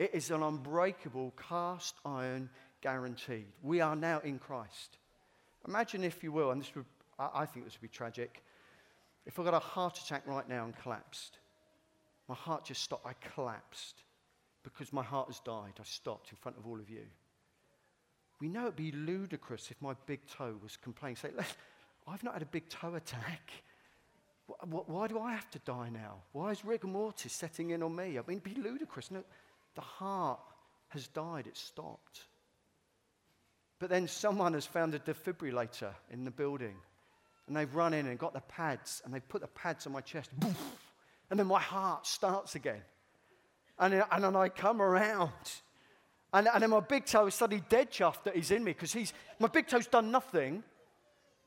It 0.00 0.10
is 0.14 0.32
an 0.32 0.42
unbreakable 0.42 1.32
cast 1.48 1.94
iron 2.04 2.50
guaranteed. 2.80 3.46
We 3.62 3.82
are 3.82 3.94
now 3.94 4.18
in 4.18 4.40
Christ. 4.40 4.98
Imagine, 5.68 6.02
if 6.02 6.24
you 6.24 6.32
will, 6.32 6.50
and 6.50 6.62
this 6.62 6.74
would, 6.74 6.86
I 7.18 7.44
think 7.44 7.66
this 7.66 7.74
would 7.74 7.82
be 7.82 7.94
tragic, 7.94 8.42
if 9.26 9.38
I 9.38 9.44
got 9.44 9.52
a 9.52 9.58
heart 9.58 9.98
attack 9.98 10.22
right 10.26 10.48
now 10.48 10.64
and 10.64 10.74
collapsed. 10.78 11.38
My 12.26 12.34
heart 12.34 12.64
just 12.64 12.82
stopped. 12.82 13.06
I 13.06 13.12
collapsed 13.34 14.02
because 14.62 14.92
my 14.92 15.02
heart 15.02 15.28
has 15.28 15.40
died. 15.40 15.74
I 15.78 15.84
stopped 15.84 16.30
in 16.30 16.36
front 16.36 16.56
of 16.56 16.66
all 16.66 16.80
of 16.80 16.88
you. 16.88 17.04
We 18.40 18.48
know 18.48 18.62
it'd 18.62 18.76
be 18.76 18.92
ludicrous 18.92 19.70
if 19.70 19.80
my 19.82 19.94
big 20.06 20.20
toe 20.26 20.56
was 20.62 20.76
complaining, 20.76 21.16
say, 21.16 21.30
I've 22.06 22.24
not 22.24 22.34
had 22.34 22.42
a 22.42 22.46
big 22.46 22.68
toe 22.70 22.94
attack. 22.94 23.50
Why 24.64 25.06
do 25.06 25.18
I 25.18 25.32
have 25.32 25.50
to 25.50 25.58
die 25.60 25.90
now? 25.90 26.22
Why 26.32 26.50
is 26.50 26.64
rigor 26.64 26.86
mortis 26.86 27.34
setting 27.34 27.70
in 27.70 27.82
on 27.82 27.94
me? 27.94 28.18
I 28.18 28.22
mean, 28.26 28.38
it'd 28.38 28.44
be 28.44 28.54
ludicrous. 28.54 29.10
No, 29.10 29.22
the 29.74 29.82
heart 29.82 30.40
has 30.88 31.08
died, 31.08 31.46
it's 31.46 31.60
stopped. 31.60 32.27
But 33.78 33.90
then 33.90 34.08
someone 34.08 34.54
has 34.54 34.66
found 34.66 34.94
a 34.94 34.98
defibrillator 34.98 35.92
in 36.10 36.24
the 36.24 36.30
building, 36.30 36.74
and 37.46 37.56
they've 37.56 37.72
run 37.74 37.94
in 37.94 38.06
and 38.06 38.18
got 38.18 38.34
the 38.34 38.40
pads, 38.40 39.02
and 39.04 39.14
they've 39.14 39.28
put 39.28 39.40
the 39.40 39.48
pads 39.48 39.86
on 39.86 39.92
my 39.92 40.00
chest, 40.00 40.30
and 41.30 41.38
then 41.38 41.46
my 41.46 41.60
heart 41.60 42.06
starts 42.06 42.54
again. 42.54 42.82
And, 43.78 43.94
uh, 43.94 44.06
and 44.10 44.24
then 44.24 44.34
I 44.34 44.48
come 44.48 44.82
around, 44.82 45.30
and, 46.32 46.48
and 46.52 46.62
then 46.62 46.70
my 46.70 46.80
big 46.80 47.06
toe 47.06 47.26
is 47.26 47.34
suddenly 47.34 47.62
dead 47.68 47.90
chuffed 47.90 48.24
that 48.24 48.34
he's 48.34 48.50
in 48.50 48.64
me 48.64 48.72
because 48.72 48.92
he's, 48.92 49.12
my 49.38 49.48
big 49.48 49.68
toe's 49.68 49.86
done 49.86 50.10
nothing. 50.10 50.64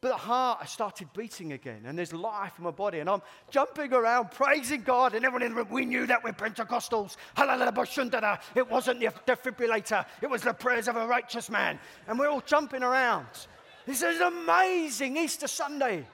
But 0.01 0.09
the 0.09 0.17
heart 0.17 0.61
has 0.61 0.71
started 0.71 1.13
beating 1.13 1.53
again, 1.53 1.83
and 1.85 1.95
there's 1.95 2.11
life 2.11 2.53
in 2.57 2.63
my 2.63 2.71
body, 2.71 2.99
and 2.99 3.09
I'm 3.09 3.21
jumping 3.51 3.93
around, 3.93 4.31
praising 4.31 4.81
God, 4.81 5.13
and 5.13 5.23
everyone 5.23 5.43
in 5.43 5.51
the 5.51 5.57
room, 5.57 5.67
we 5.69 5.85
knew 5.85 6.07
that 6.07 6.23
we're 6.23 6.33
Pentecostals. 6.33 7.17
It 8.55 8.69
wasn't 8.69 8.99
the 8.99 9.13
defibrillator, 9.27 10.05
it 10.23 10.29
was 10.29 10.41
the 10.41 10.53
prayers 10.53 10.87
of 10.87 10.95
a 10.95 11.05
righteous 11.05 11.51
man. 11.51 11.79
And 12.07 12.17
we're 12.17 12.29
all 12.29 12.41
jumping 12.41 12.81
around. 12.81 13.27
This 13.85 14.01
is 14.01 14.19
amazing 14.21 15.17
Easter 15.17 15.47
Sunday. 15.47 16.07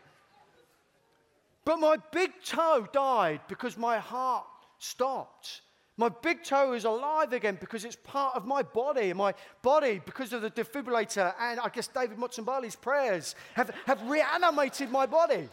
But 1.64 1.80
my 1.80 1.96
big 2.12 2.32
toe 2.44 2.88
died 2.92 3.40
because 3.48 3.78
my 3.78 4.00
heart 4.00 4.46
stopped. 4.80 5.62
My 6.00 6.10
big 6.10 6.44
toe 6.44 6.74
is 6.74 6.86
alive 6.86 7.34
again 7.34 7.58
because 7.60 7.84
it's 7.84 7.96
part 7.96 8.36
of 8.36 8.46
my 8.46 8.62
body. 8.62 9.12
My 9.14 9.34
body, 9.64 10.00
because 10.06 10.32
of 10.32 10.44
the 10.44 10.52
defibrillator 10.52 11.34
and 11.40 11.60
I 11.60 11.70
guess 11.70 11.88
David 11.88 12.18
Motsenbali's 12.18 12.76
prayers, 12.76 13.34
have, 13.56 13.72
have 13.88 14.02
reanimated 14.04 14.92
my 14.92 15.08
body. 15.08 15.50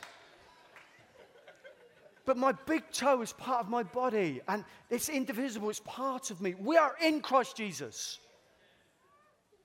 But 2.27 2.37
my 2.37 2.53
big 2.53 2.83
toe 2.93 3.23
is 3.23 3.33
part 3.33 3.61
of 3.61 3.71
my 3.71 3.83
body 3.83 4.43
and 4.47 4.65
it's 4.91 5.09
indivisible, 5.09 5.71
it's 5.71 5.81
part 5.81 6.31
of 6.31 6.43
me. 6.43 6.55
We 6.59 6.77
are 6.77 6.95
in 7.03 7.21
Christ 7.21 7.57
Jesus. 7.57 8.19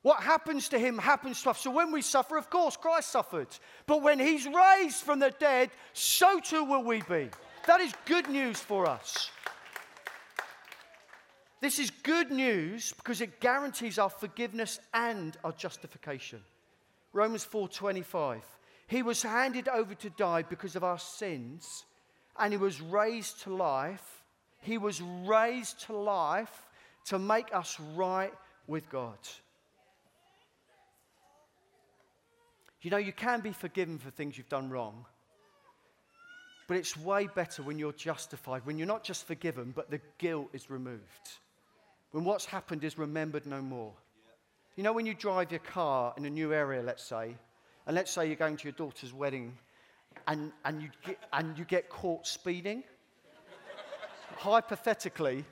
What 0.02 0.22
happens 0.22 0.70
to 0.70 0.80
him 0.80 0.98
happens 0.98 1.42
to 1.44 1.50
us. 1.50 1.60
So 1.60 1.72
when 1.72 1.92
we 1.92 2.02
suffer, 2.02 2.38
of 2.38 2.50
course, 2.50 2.78
Christ 2.78 3.12
suffered. 3.12 3.50
But 3.86 4.02
when 4.02 4.18
he's 4.18 4.48
raised 4.48 5.04
from 5.04 5.20
the 5.20 5.32
dead, 5.39 5.72
so 5.92 6.39
too 6.39 6.63
will 6.63 6.84
we 6.84 7.02
be. 7.02 7.30
That 7.68 7.82
is 7.82 7.94
good 8.06 8.30
news 8.30 8.62
for 8.62 8.88
us. 8.88 9.30
This 11.62 11.78
is 11.78 11.91
good 11.91 12.32
news 12.32 12.93
because 12.93 13.19
it 13.19 13.41
guarantees 13.41 14.00
our 14.00 14.10
forgiveness 14.10 14.80
and 14.93 15.36
our 15.43 15.52
justification. 15.52 16.41
Romans 17.12 17.43
4:25. 17.43 18.43
He 18.88 19.04
was 19.04 19.22
handed 19.22 19.67
over 19.67 19.93
to 19.95 20.10
die 20.10 20.41
because 20.43 20.76
of 20.76 20.84
our 20.84 20.98
sins 20.98 21.86
and 22.38 22.54
he 22.54 22.58
was 22.58 22.80
raised 22.80 23.41
to 23.41 23.54
life. 23.54 24.24
He 24.62 24.78
was 24.78 25.02
raised 25.02 25.82
to 25.82 25.93
life 25.93 26.67
to 27.06 27.19
make 27.19 27.54
us 27.54 27.80
right 27.80 28.34
with 28.65 28.89
God. 28.89 29.19
You 32.82 32.89
know, 32.89 32.98
you 32.98 33.12
can 33.12 33.41
be 33.41 33.52
forgiven 33.52 33.98
for 33.98 34.10
things 34.10 34.38
you've 34.38 34.48
done 34.48 34.69
wrong. 34.69 35.06
But 36.67 36.78
it's 36.78 36.95
way 36.95 37.28
better 37.28 37.63
when 37.63 37.78
you're 37.78 37.91
justified, 37.91 38.65
when 38.65 38.78
you're 38.78 38.88
not 38.88 39.04
just 39.04 39.28
forgiven, 39.28 39.72
but 39.72 39.89
the 39.89 40.00
guilt 40.17 40.50
is 40.54 40.69
removed 40.69 41.39
when 42.12 42.24
what's 42.24 42.45
happened 42.45 42.84
is 42.84 42.98
remembered 42.98 43.45
no 43.45 43.62
more. 43.62 43.93
You 44.76 44.84
know, 44.84 44.93
when 44.93 45.06
you 45.06 45.13
drive 45.13 45.52
your 45.52 45.60
car 45.60 46.13
in 46.17 46.26
a 46.26 46.30
new 46.30 46.54
area, 46.54 46.82
let's 46.82 47.04
say, 47.04 47.36
and 47.86 47.95
let's 47.95 48.12
say 48.12 48.28
you're 48.28 48.36
going 48.36 48.58
to 48.58 48.63
your 48.63 48.74
daughter's 48.74 49.13
wedding 49.13 49.58
and, 50.28 50.52
and, 50.65 50.82
you, 50.82 50.89
get, 51.06 51.17
and 51.34 51.58
you 51.58 51.65
get 51.65 51.89
caught 51.89 52.26
speeding, 52.26 52.84
hypothetically, 54.38 55.43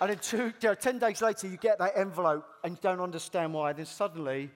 and 0.00 0.10
then 0.10 0.18
two, 0.18 0.52
you 0.60 0.68
know, 0.68 0.74
10 0.74 0.98
days 0.98 1.22
later 1.22 1.46
you 1.46 1.56
get 1.56 1.78
that 1.78 1.92
envelope 1.96 2.46
and 2.62 2.74
you 2.74 2.78
don't 2.82 3.00
understand 3.00 3.54
why, 3.54 3.72
then 3.72 3.86
suddenly 3.86 4.50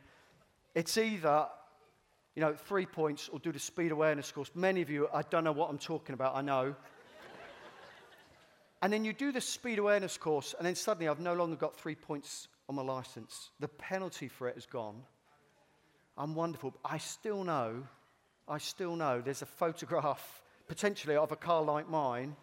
it's 0.75 0.99
either 0.99 1.47
you 2.37 2.43
know, 2.43 2.55
three 2.55 2.87
points 2.87 3.29
or 3.33 3.39
do 3.39 3.51
the 3.51 3.59
speed 3.59 3.91
awareness 3.91 4.31
course. 4.31 4.51
Many 4.55 4.83
of 4.83 4.91
you, 4.91 5.09
I 5.13 5.23
don't 5.23 5.45
know 5.45 5.53
what 5.53 5.71
I'm 5.71 5.79
talking 5.79 6.15
about, 6.15 6.37
I 6.37 6.43
know. 6.43 6.75
And 8.83 8.93
then 8.93 9.05
you 9.05 9.13
do 9.13 9.31
the 9.31 9.41
speed 9.41 9.79
awareness 9.79 10.17
course, 10.17 10.55
and 10.57 10.67
then 10.67 10.75
suddenly 10.75 11.09
I've 11.09 11.21
no 11.21 11.35
longer 11.35 11.57
got 11.57 11.77
three 11.77 11.95
points 11.95 12.49
on 12.69 12.77
my 12.77 12.83
license. 12.83 13.51
The 13.61 13.69
penalty 13.69 14.29
for 14.29 14.49
it 14.49 14.57
is 14.57 14.65
gone. 14.65 15.03
I'm 16.17 16.35
wonderful. 16.35 16.75
I 16.85 16.99
still 16.99 17.45
know, 17.45 17.83
I 18.49 18.59
still 18.59 18.97
know 18.97 19.21
there's 19.21 19.43
a 19.43 19.47
photograph 19.47 20.43
potentially 20.67 21.17
of 21.17 21.33
a 21.33 21.37
car 21.37 21.63
like 21.63 21.91
mine 21.91 22.37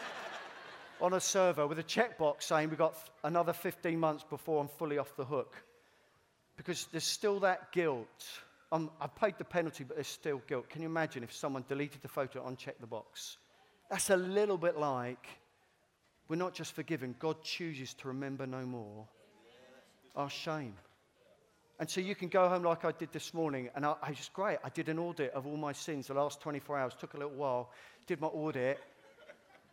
on 1.00 1.12
a 1.12 1.20
server 1.20 1.66
with 1.66 1.78
a 1.78 1.82
checkbox 1.82 2.44
saying 2.44 2.70
we've 2.70 2.78
got 2.78 2.94
another 3.24 3.52
15 3.52 3.98
months 3.98 4.24
before 4.28 4.60
I'm 4.60 4.68
fully 4.68 4.96
off 4.96 5.16
the 5.16 5.24
hook. 5.24 5.56
Because 6.56 6.86
there's 6.92 7.04
still 7.04 7.40
that 7.40 7.72
guilt. 7.72 8.24
Um, 8.70 8.90
i 9.00 9.04
have 9.04 9.16
paid 9.16 9.34
the 9.36 9.44
penalty, 9.44 9.84
but 9.84 9.96
there's 9.96 10.06
still 10.06 10.40
guilt. 10.46 10.70
Can 10.70 10.80
you 10.80 10.88
imagine 10.88 11.22
if 11.22 11.32
someone 11.32 11.64
deleted 11.68 12.00
the 12.00 12.08
photo 12.08 12.40
and 12.40 12.50
unchecked 12.50 12.80
the 12.80 12.86
box? 12.86 13.36
That's 13.90 14.08
a 14.10 14.16
little 14.16 14.56
bit 14.56 14.78
like 14.78 15.26
we're 16.28 16.36
not 16.36 16.54
just 16.54 16.74
forgiven, 16.74 17.14
God 17.18 17.42
chooses 17.42 17.94
to 17.94 18.08
remember 18.08 18.46
no 18.46 18.64
more 18.64 19.06
our 20.14 20.30
shame. 20.30 20.74
And 21.78 21.88
so 21.90 22.00
you 22.00 22.14
can 22.14 22.28
go 22.28 22.48
home 22.48 22.62
like 22.62 22.84
I 22.84 22.92
did 22.92 23.12
this 23.12 23.34
morning, 23.34 23.68
and 23.74 23.84
I, 23.84 23.94
I 24.02 24.10
was 24.10 24.30
great. 24.32 24.58
I 24.62 24.68
did 24.68 24.88
an 24.88 24.98
audit 24.98 25.32
of 25.32 25.46
all 25.46 25.56
my 25.56 25.72
sins 25.72 26.06
the 26.06 26.14
last 26.14 26.40
24 26.40 26.78
hours, 26.78 26.94
took 26.98 27.14
a 27.14 27.16
little 27.16 27.32
while, 27.32 27.70
did 28.06 28.20
my 28.20 28.28
audit, 28.28 28.78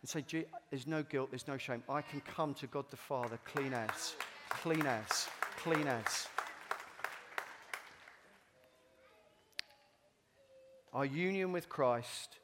and 0.00 0.08
say, 0.08 0.24
there's 0.70 0.86
no 0.86 1.02
guilt, 1.02 1.30
there's 1.30 1.46
no 1.46 1.58
shame. 1.58 1.82
I 1.88 2.02
can 2.02 2.20
come 2.22 2.54
to 2.54 2.66
God 2.66 2.86
the 2.90 2.96
Father 2.96 3.38
clean 3.44 3.74
as, 3.74 4.14
clean 4.48 4.86
as, 4.86 5.28
clean 5.58 5.86
as. 5.86 6.26
Our 10.92 11.04
union 11.04 11.52
with 11.52 11.68
Christ, 11.68 12.38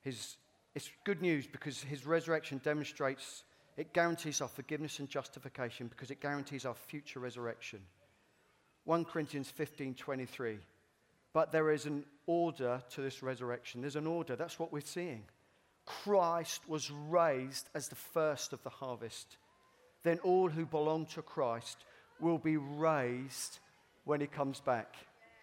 his, 0.00 0.36
it's 0.74 0.90
good 1.04 1.20
news 1.20 1.46
because 1.46 1.82
his 1.82 2.06
resurrection 2.06 2.60
demonstrates 2.64 3.44
it 3.76 3.92
guarantees 3.92 4.40
our 4.40 4.48
forgiveness 4.48 4.98
and 4.98 5.08
justification 5.08 5.86
because 5.86 6.10
it 6.10 6.20
guarantees 6.20 6.66
our 6.66 6.74
future 6.74 7.20
resurrection. 7.20 7.80
1 8.84 9.04
Corinthians 9.04 9.50
15 9.50 9.94
23. 9.94 10.58
But 11.32 11.52
there 11.52 11.70
is 11.70 11.86
an 11.86 12.04
order 12.26 12.82
to 12.90 13.00
this 13.00 13.22
resurrection. 13.22 13.80
There's 13.80 13.96
an 13.96 14.06
order. 14.06 14.36
That's 14.36 14.58
what 14.58 14.72
we're 14.72 14.80
seeing. 14.80 15.22
Christ 15.86 16.68
was 16.68 16.90
raised 16.90 17.68
as 17.74 17.88
the 17.88 17.94
first 17.94 18.52
of 18.52 18.62
the 18.62 18.70
harvest. 18.70 19.38
Then 20.02 20.18
all 20.18 20.48
who 20.50 20.66
belong 20.66 21.06
to 21.06 21.22
Christ 21.22 21.78
will 22.20 22.38
be 22.38 22.56
raised 22.56 23.58
when 24.04 24.20
he 24.20 24.26
comes 24.26 24.60
back. 24.60 24.94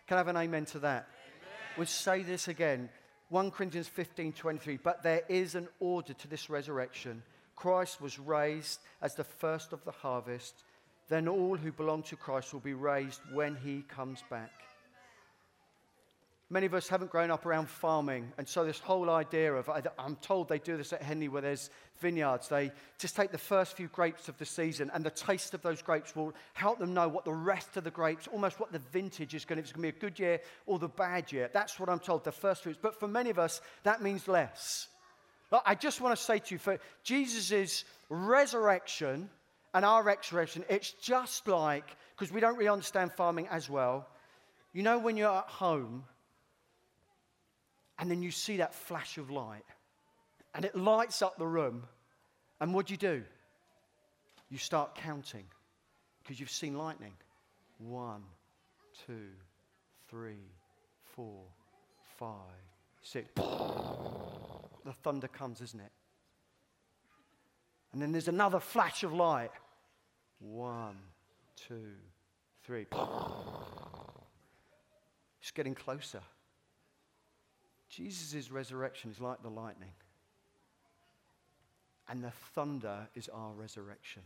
Can 0.08 0.16
I 0.16 0.20
have 0.20 0.28
an 0.28 0.38
amen 0.38 0.66
to 0.66 0.80
that? 0.80 1.08
Amen. 1.08 1.78
We'll 1.78 1.88
say 1.88 2.24
this 2.24 2.48
again. 2.48 2.90
1 3.30 3.52
Corinthians 3.52 3.88
15 3.88 4.34
23. 4.34 4.78
But 4.78 5.04
there 5.04 5.22
is 5.30 5.56
an 5.56 5.68
order 5.80 6.14
to 6.14 6.28
this 6.28 6.50
resurrection. 6.50 7.22
Christ 7.56 8.02
was 8.02 8.18
raised 8.18 8.80
as 9.02 9.16
the 9.16 9.24
first 9.24 9.74
of 9.74 9.84
the 9.86 9.92
harvest, 9.92 10.64
then 11.10 11.28
all 11.28 11.58
who 11.58 11.72
belong 11.72 12.04
to 12.04 12.16
Christ 12.16 12.54
will 12.54 12.62
be 12.62 12.74
raised 12.74 13.22
when 13.34 13.56
he 13.56 13.84
comes 13.90 14.24
back. 14.30 14.52
Many 16.52 16.66
of 16.66 16.74
us 16.74 16.88
haven't 16.88 17.12
grown 17.12 17.30
up 17.30 17.46
around 17.46 17.70
farming, 17.70 18.34
and 18.40 18.48
so 18.48 18.66
this 18.66 18.80
whole 18.80 19.12
idea 19.12 19.54
of 19.54 19.70
I'm 20.00 20.16
told 20.16 20.50
they 20.50 20.58
do 20.58 20.78
this 20.78 20.92
at 20.94 21.04
Henley 21.04 21.28
where 21.28 21.44
there's 21.44 21.70
vineyards. 22.00 22.48
They 22.48 22.72
just 22.98 23.16
take 23.16 23.32
the 23.32 23.38
first 23.38 23.78
few 23.78 23.88
grapes 23.88 24.30
of 24.30 24.38
the 24.40 24.46
season, 24.46 24.90
and 24.92 25.04
the 25.06 25.12
taste 25.12 25.54
of 25.54 25.62
those 25.62 25.84
grapes 25.84 26.16
will 26.16 26.34
help 26.54 26.80
them 26.80 26.96
know 26.96 27.08
what 27.08 27.24
the 27.24 27.32
rest 27.32 27.78
of 27.78 27.84
the 27.84 27.92
grapes, 27.92 28.28
almost 28.28 28.60
what 28.60 28.72
the 28.72 28.82
vintage 28.92 29.36
is 29.36 29.46
going 29.46 29.58
to, 29.58 29.62
it's 29.62 29.72
going 29.72 29.88
to 29.88 29.92
be 29.92 29.98
a 29.98 30.02
good 30.02 30.18
year 30.18 30.42
or 30.66 30.80
the 30.80 30.88
bad 30.88 31.32
year. 31.32 31.52
That's 31.54 31.80
what 31.80 31.88
I'm 31.88 32.00
told, 32.00 32.24
the 32.24 32.32
first 32.32 32.64
fruits. 32.64 32.80
But 32.82 33.00
for 33.00 33.08
many 33.08 33.30
of 33.30 33.38
us, 33.38 33.62
that 33.84 34.02
means 34.02 34.28
less. 34.28 34.88
Look, 35.52 35.62
I 35.68 35.76
just 35.76 36.02
want 36.02 36.18
to 36.18 36.24
say 36.24 36.40
to 36.40 36.56
you, 36.56 36.58
for 36.58 36.80
Jesus' 37.04 37.86
resurrection 38.10 39.30
and 39.76 39.86
our 39.86 40.02
resurrection, 40.02 40.66
it's 40.68 40.94
just 40.94 41.48
like, 41.48 41.96
because 42.18 42.34
we 42.34 42.42
don't 42.42 42.58
really 42.58 42.70
understand 42.70 43.12
farming 43.12 43.48
as 43.52 43.70
well. 43.70 44.08
You 44.74 44.82
know, 44.82 44.98
when 44.98 45.16
you're 45.16 45.30
at 45.30 45.48
home 45.48 46.06
and 48.00 48.10
then 48.10 48.24
you 48.24 48.32
see 48.32 48.58
that 48.58 48.74
flash 48.74 49.18
of 49.18 49.30
light 49.30 49.66
and 50.56 50.66
it 50.66 50.76
lights 50.76 51.22
up 51.22 51.38
the 51.38 51.46
room, 51.46 51.84
and 52.60 52.74
what 52.74 52.88
do 52.88 52.94
you 52.94 52.98
do? 52.98 53.24
You 54.50 54.58
start 54.58 54.96
counting 54.96 55.46
because 56.24 56.40
you've 56.40 56.50
seen 56.50 56.78
lightning. 56.78 57.14
One, 57.78 58.24
two, 59.06 59.30
three, 60.10 60.50
four, 61.04 61.44
five, 62.18 62.36
six. 63.02 63.30
The 64.86 64.94
thunder 64.94 65.28
comes, 65.28 65.60
isn't 65.62 65.80
it? 65.80 65.92
And 67.92 68.02
then 68.02 68.14
there's 68.14 68.30
another 68.30 68.62
flash 68.62 69.04
of 69.04 69.14
light. 69.14 69.52
One, 70.40 70.96
two, 71.56 71.92
three. 72.64 72.88
It's 75.42 75.52
getting 75.52 75.76
closer. 75.76 76.22
Jesus' 77.90 78.52
resurrection 78.52 79.12
is 79.12 79.20
like 79.20 79.42
the 79.42 79.50
lightning. 79.50 79.92
And 82.08 82.24
the 82.24 82.32
thunder 82.56 83.08
is 83.16 83.30
our 83.30 83.52
resurrection. 83.54 84.24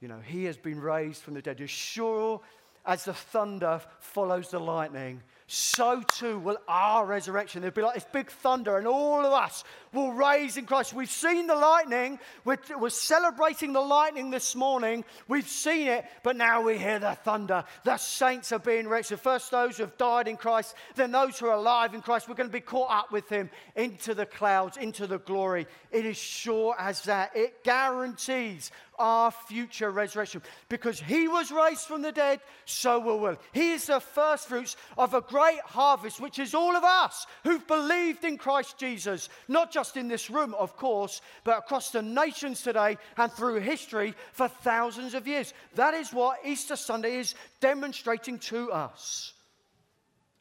You 0.00 0.08
know, 0.08 0.20
he 0.24 0.44
has 0.44 0.56
been 0.56 0.80
raised 0.80 1.22
from 1.22 1.34
the 1.34 1.42
dead. 1.42 1.60
As 1.60 1.70
sure 1.70 2.40
as 2.86 3.04
the 3.04 3.14
thunder 3.14 3.80
follows 4.00 4.50
the 4.50 4.58
lightning, 4.58 5.22
so 5.50 6.02
too 6.02 6.38
will 6.38 6.58
our 6.68 7.06
resurrection. 7.06 7.62
There'll 7.62 7.74
be 7.74 7.80
like 7.80 7.94
this 7.94 8.06
big 8.12 8.30
thunder, 8.30 8.76
and 8.76 8.86
all 8.86 9.24
of 9.24 9.32
us 9.32 9.64
will 9.94 10.12
raise 10.12 10.58
in 10.58 10.66
Christ. 10.66 10.92
We've 10.92 11.10
seen 11.10 11.46
the 11.46 11.54
lightning. 11.54 12.18
We're, 12.44 12.58
we're, 12.78 12.90
celebrating 12.90 13.72
the 13.72 13.80
lightning 13.80 14.30
this 14.30 14.54
morning. 14.54 15.06
We've 15.26 15.48
seen 15.48 15.88
it, 15.88 16.04
but 16.22 16.36
now 16.36 16.60
we 16.60 16.76
hear 16.76 16.98
the 16.98 17.14
thunder. 17.14 17.64
The 17.84 17.96
saints 17.96 18.52
are 18.52 18.58
being 18.58 18.86
raised. 18.86 19.08
First, 19.20 19.50
those 19.50 19.78
who 19.78 19.84
have 19.84 19.96
died 19.96 20.28
in 20.28 20.36
Christ, 20.36 20.74
then 20.96 21.12
those 21.12 21.38
who 21.38 21.46
are 21.46 21.54
alive 21.54 21.94
in 21.94 22.02
Christ. 22.02 22.28
We're 22.28 22.34
going 22.34 22.50
to 22.50 22.52
be 22.52 22.60
caught 22.60 22.90
up 22.90 23.10
with 23.10 23.30
Him 23.30 23.48
into 23.74 24.14
the 24.14 24.26
clouds, 24.26 24.76
into 24.76 25.06
the 25.06 25.18
glory. 25.18 25.66
It 25.90 26.04
is 26.04 26.18
sure 26.18 26.76
as 26.78 27.04
that. 27.04 27.34
It 27.34 27.64
guarantees 27.64 28.70
our 28.98 29.30
future 29.30 29.90
resurrection. 29.90 30.42
Because 30.68 31.00
he 31.00 31.28
was 31.28 31.50
raised 31.50 31.86
from 31.86 32.02
the 32.02 32.12
dead, 32.12 32.40
so 32.64 32.98
will 32.98 33.20
we. 33.20 33.36
He 33.52 33.72
is 33.72 33.86
the 33.86 34.00
first 34.00 34.48
fruits 34.48 34.76
of 34.96 35.14
a 35.14 35.20
great 35.20 35.60
harvest, 35.64 36.20
which 36.20 36.38
is 36.38 36.54
all 36.54 36.76
of 36.76 36.84
us 36.84 37.26
who've 37.44 37.66
believed 37.66 38.24
in 38.24 38.38
Christ 38.38 38.78
Jesus, 38.78 39.28
not 39.48 39.72
just 39.72 39.96
in 39.96 40.08
this 40.08 40.30
room, 40.30 40.54
of 40.54 40.76
course, 40.76 41.20
but 41.44 41.58
across 41.58 41.90
the 41.90 42.02
nations 42.02 42.62
today 42.62 42.98
and 43.16 43.32
through 43.32 43.60
history 43.60 44.14
for 44.32 44.48
thousands 44.48 45.14
of 45.14 45.26
years. 45.26 45.54
That 45.74 45.94
is 45.94 46.12
what 46.12 46.40
Easter 46.44 46.76
Sunday 46.76 47.16
is 47.16 47.34
demonstrating 47.60 48.38
to 48.40 48.72
us. 48.72 49.32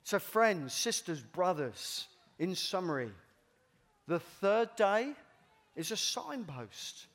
So, 0.04 0.20
friends, 0.20 0.74
sisters, 0.74 1.22
brothers, 1.22 2.08
in 2.40 2.56
summary, 2.56 3.12
the 4.08 4.20
third 4.20 4.70
day 4.78 5.12
is 5.76 5.92
a 5.92 5.98
signpost. 5.98 7.08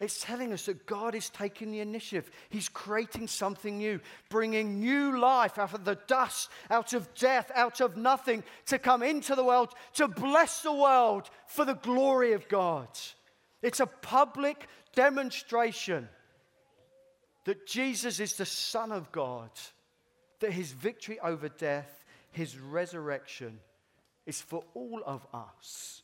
It's 0.00 0.24
telling 0.24 0.54
us 0.54 0.64
that 0.64 0.86
God 0.86 1.14
is 1.14 1.28
taking 1.28 1.70
the 1.70 1.80
initiative. 1.80 2.30
He's 2.48 2.70
creating 2.70 3.28
something 3.28 3.76
new, 3.76 4.00
bringing 4.30 4.80
new 4.80 5.18
life 5.20 5.58
out 5.58 5.74
of 5.74 5.84
the 5.84 5.98
dust, 6.06 6.48
out 6.70 6.94
of 6.94 7.12
death, 7.14 7.50
out 7.54 7.82
of 7.82 7.98
nothing, 7.98 8.42
to 8.66 8.78
come 8.78 9.02
into 9.02 9.34
the 9.34 9.44
world, 9.44 9.74
to 9.94 10.08
bless 10.08 10.62
the 10.62 10.72
world 10.72 11.28
for 11.46 11.66
the 11.66 11.74
glory 11.74 12.32
of 12.32 12.48
God. 12.48 12.88
It's 13.60 13.80
a 13.80 13.86
public 13.86 14.68
demonstration 14.94 16.08
that 17.44 17.66
Jesus 17.66 18.20
is 18.20 18.36
the 18.36 18.46
Son 18.46 18.92
of 18.92 19.12
God, 19.12 19.50
that 20.38 20.52
his 20.52 20.72
victory 20.72 21.20
over 21.20 21.50
death, 21.50 22.06
his 22.32 22.58
resurrection, 22.58 23.60
is 24.24 24.40
for 24.40 24.64
all 24.72 25.02
of 25.04 25.26
us. 25.34 26.02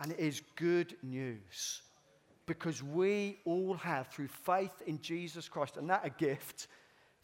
And 0.00 0.10
it 0.10 0.18
is 0.18 0.42
good 0.56 0.96
news 1.00 1.82
because 2.50 2.82
we 2.82 3.38
all 3.44 3.74
have, 3.74 4.08
through 4.08 4.26
faith 4.26 4.82
in 4.84 5.00
Jesus 5.00 5.48
Christ, 5.48 5.76
and 5.76 5.88
that 5.88 6.04
a 6.04 6.10
gift, 6.10 6.66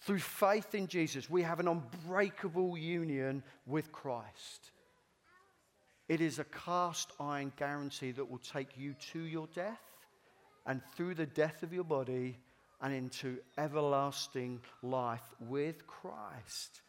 through 0.03 0.21
faith 0.21 0.73
in 0.73 0.87
Jesus, 0.87 1.29
we 1.29 1.43
have 1.43 1.59
an 1.59 1.67
unbreakable 1.67 2.79
union 2.79 3.43
with 3.67 3.91
Christ. 3.91 4.71
It 6.09 6.21
is 6.21 6.39
a 6.39 6.45
cast 6.45 7.11
iron 7.19 7.53
guarantee 7.57 8.13
that 8.13 8.31
will 8.31 8.39
take 8.39 8.79
you 8.79 8.95
to 9.11 9.19
your 9.19 9.49
death 9.53 9.83
and 10.65 10.81
through 10.95 11.15
the 11.15 11.27
death 11.27 11.65
of 11.65 11.73
your 11.73 11.83
body 11.83 12.39
and 12.81 12.95
into 12.95 13.39
everlasting 13.59 14.61
life 14.81 15.35
with 15.41 15.89
Christ. 15.89 16.83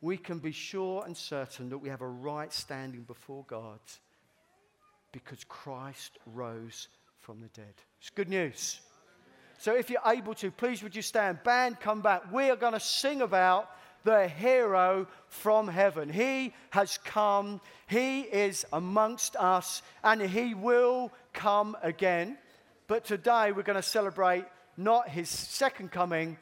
We 0.00 0.16
can 0.16 0.38
be 0.38 0.52
sure 0.52 1.02
and 1.04 1.16
certain 1.16 1.70
that 1.70 1.78
we 1.78 1.88
have 1.88 2.02
a 2.02 2.06
right 2.06 2.52
standing 2.52 3.02
before 3.02 3.44
God 3.48 3.80
because 5.10 5.42
Christ 5.42 6.20
rose 6.24 6.86
from 7.20 7.40
the 7.40 7.48
dead. 7.48 7.74
It's 8.00 8.10
good 8.10 8.28
news. 8.28 8.80
So 9.58 9.76
if 9.76 9.90
you're 9.90 10.00
able 10.06 10.34
to, 10.34 10.50
please 10.50 10.82
would 10.82 10.96
you 10.96 11.02
stand? 11.02 11.42
Band, 11.44 11.80
come 11.80 12.00
back. 12.00 12.32
We 12.32 12.50
are 12.50 12.56
going 12.56 12.72
to 12.72 12.80
sing 12.80 13.20
about 13.20 13.70
the 14.04 14.26
hero 14.26 15.06
from 15.28 15.68
heaven. 15.68 16.08
He 16.08 16.54
has 16.70 16.98
come, 17.04 17.60
He 17.86 18.22
is 18.22 18.64
amongst 18.72 19.36
us, 19.36 19.82
and 20.02 20.22
He 20.22 20.54
will 20.54 21.12
come 21.34 21.76
again. 21.82 22.38
But 22.86 23.04
today 23.04 23.52
we're 23.52 23.62
going 23.62 23.76
to 23.76 23.82
celebrate 23.82 24.44
not 24.76 25.08
His 25.08 25.28
second 25.28 25.92
coming, 25.92 26.38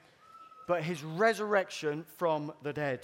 but 0.68 0.84
His 0.84 1.02
resurrection 1.02 2.04
from 2.16 2.52
the 2.62 2.72
dead. 2.72 3.00